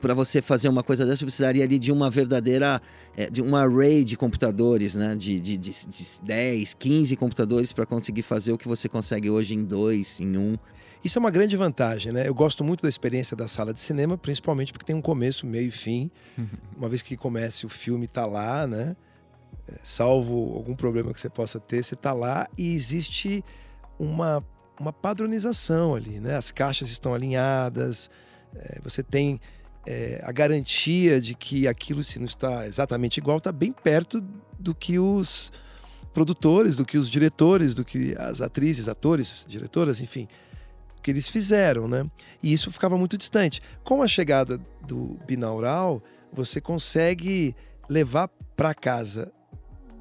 [0.00, 2.82] para você fazer uma coisa dessa, você precisaria ali de uma verdadeira,
[3.16, 5.14] é, de um array de computadores, né?
[5.14, 9.54] De, de, de, de 10, 15 computadores para conseguir fazer o que você consegue hoje
[9.54, 10.58] em dois, em um.
[11.02, 12.26] Isso é uma grande vantagem, né?
[12.26, 15.68] Eu gosto muito da experiência da sala de cinema, principalmente porque tem um começo, meio
[15.68, 16.10] e fim.
[16.76, 18.96] uma vez que comece o filme tá lá, né?
[19.68, 23.44] É, salvo algum problema que você possa ter, você tá lá e existe
[23.98, 24.44] uma,
[24.80, 26.36] uma padronização ali, né?
[26.36, 28.10] As caixas estão alinhadas,
[28.54, 29.40] é, você tem
[29.86, 34.24] é, a garantia de que aquilo, se não está exatamente igual, está bem perto
[34.58, 35.52] do que os
[36.12, 40.26] produtores, do que os diretores, do que as atrizes, atores, diretoras, enfim,
[41.02, 42.08] que eles fizeram, né?
[42.42, 43.60] E isso ficava muito distante.
[43.84, 46.02] Com a chegada do binaural,
[46.32, 47.54] você consegue
[47.88, 49.32] levar para casa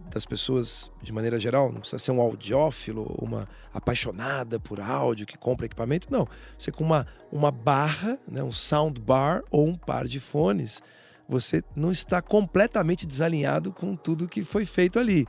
[0.09, 5.37] das pessoas de maneira geral, não precisa ser um audiófilo, uma apaixonada por áudio que
[5.37, 6.27] compra equipamento, não.
[6.57, 10.81] Você com uma, uma barra, né, um soundbar ou um par de fones,
[11.27, 15.25] você não está completamente desalinhado com tudo que foi feito ali.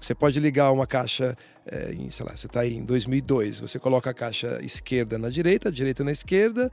[0.00, 4.08] Você pode ligar uma caixa, é, em, sei lá, você está em 2002, você coloca
[4.08, 6.70] a caixa esquerda na direita, a direita na esquerda,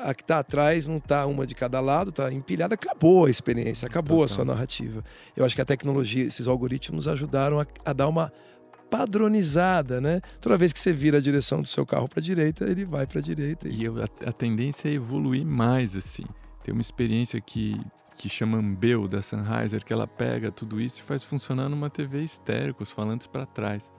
[0.00, 3.86] a que está atrás não está uma de cada lado, está empilhada, acabou a experiência,
[3.86, 5.04] acabou a sua narrativa.
[5.36, 8.32] Eu acho que a tecnologia, esses algoritmos ajudaram a, a dar uma
[8.90, 10.20] padronizada, né?
[10.40, 13.06] Toda vez que você vira a direção do seu carro para a direita, ele vai
[13.06, 13.68] para a direita.
[13.68, 16.24] E eu, a, a, tendência é evoluir mais assim.
[16.62, 17.80] Tem uma experiência que
[18.16, 22.22] que chama Ambeu da Sennheiser, que ela pega tudo isso e faz funcionar numa TV
[22.22, 23.92] estéreo com os falantes para trás,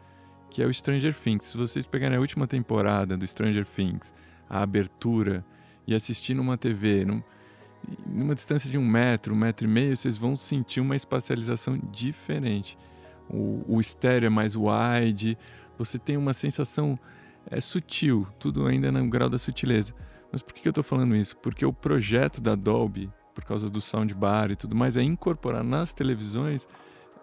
[0.50, 1.46] que é o Stranger Things.
[1.46, 4.14] Se vocês pegarem a última temporada do Stranger Things,
[4.50, 5.46] a abertura
[5.88, 7.22] e assistir numa TV, num,
[8.06, 12.78] numa distância de um metro, um metro e meio, vocês vão sentir uma espacialização diferente.
[13.30, 15.38] O, o estéreo é mais wide,
[15.78, 16.98] você tem uma sensação
[17.50, 19.94] é sutil, tudo ainda no grau da sutileza.
[20.32, 21.38] Mas por que eu estou falando isso?
[21.38, 25.94] Porque o projeto da Dolby, por causa do soundbar e tudo mais, é incorporar nas
[25.94, 26.68] televisões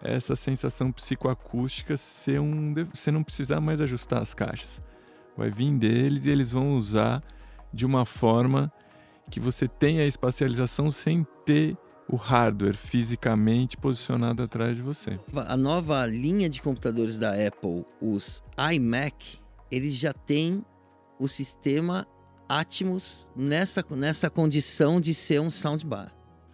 [0.01, 4.81] essa sensação psicoacústica ser um, você não precisar mais ajustar as caixas.
[5.37, 7.23] Vai vir deles e eles vão usar
[7.73, 8.71] de uma forma
[9.29, 15.19] que você tenha a espacialização sem ter o hardware fisicamente posicionado atrás de você.
[15.47, 18.43] A nova linha de computadores da Apple, os
[18.73, 19.39] iMac,
[19.71, 20.63] eles já têm
[21.19, 22.05] o sistema
[22.47, 26.13] Atmos nessa, nessa condição de ser um soundbar.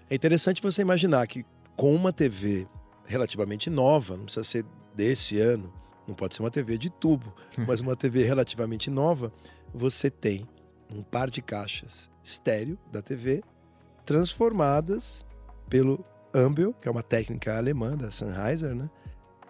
[0.09, 1.43] É interessante você imaginar que
[1.75, 2.67] com uma TV
[3.05, 4.65] relativamente nova, não precisa ser
[4.95, 5.73] desse ano,
[6.07, 7.33] não pode ser uma TV de tubo,
[7.67, 9.33] mas uma TV relativamente nova,
[9.73, 10.45] você tem
[10.93, 13.41] um par de caixas estéreo da TV
[14.05, 15.25] transformadas
[15.69, 18.89] pelo Ambel, que é uma técnica alemã da Sennheiser, né?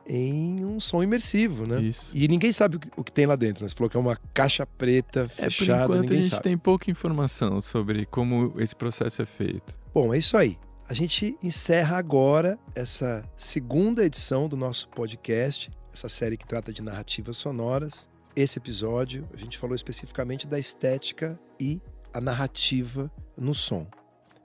[0.05, 1.81] Em um som imersivo, né?
[1.81, 2.15] Isso.
[2.17, 3.63] E ninguém sabe o que, tem lá dentro.
[3.63, 3.69] Né?
[3.69, 6.43] Você falou que é uma caixa preta, fechada, é, por enquanto a gente sabe.
[6.43, 9.77] tem pouca informação sobre como esse processo é feito.
[9.93, 10.57] Bom, é isso aí.
[10.89, 16.81] A gente encerra agora essa segunda edição do nosso podcast, essa série que trata de
[16.81, 18.09] narrativas sonoras.
[18.41, 21.81] Esse episódio, a gente falou especificamente da estética e
[22.13, 23.85] a narrativa no som.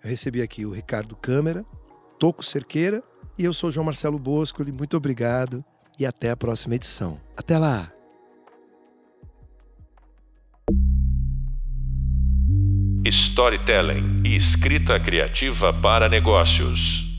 [0.03, 1.65] Eu recebi aqui o Ricardo Câmara,
[2.19, 3.05] Toco Cerqueira
[3.39, 4.65] e eu sou João Marcelo Bosco.
[4.73, 5.65] Muito obrigado
[5.97, 7.21] e até a próxima edição.
[7.37, 7.93] Até lá!
[13.07, 17.14] Storytelling e escrita criativa para negócios.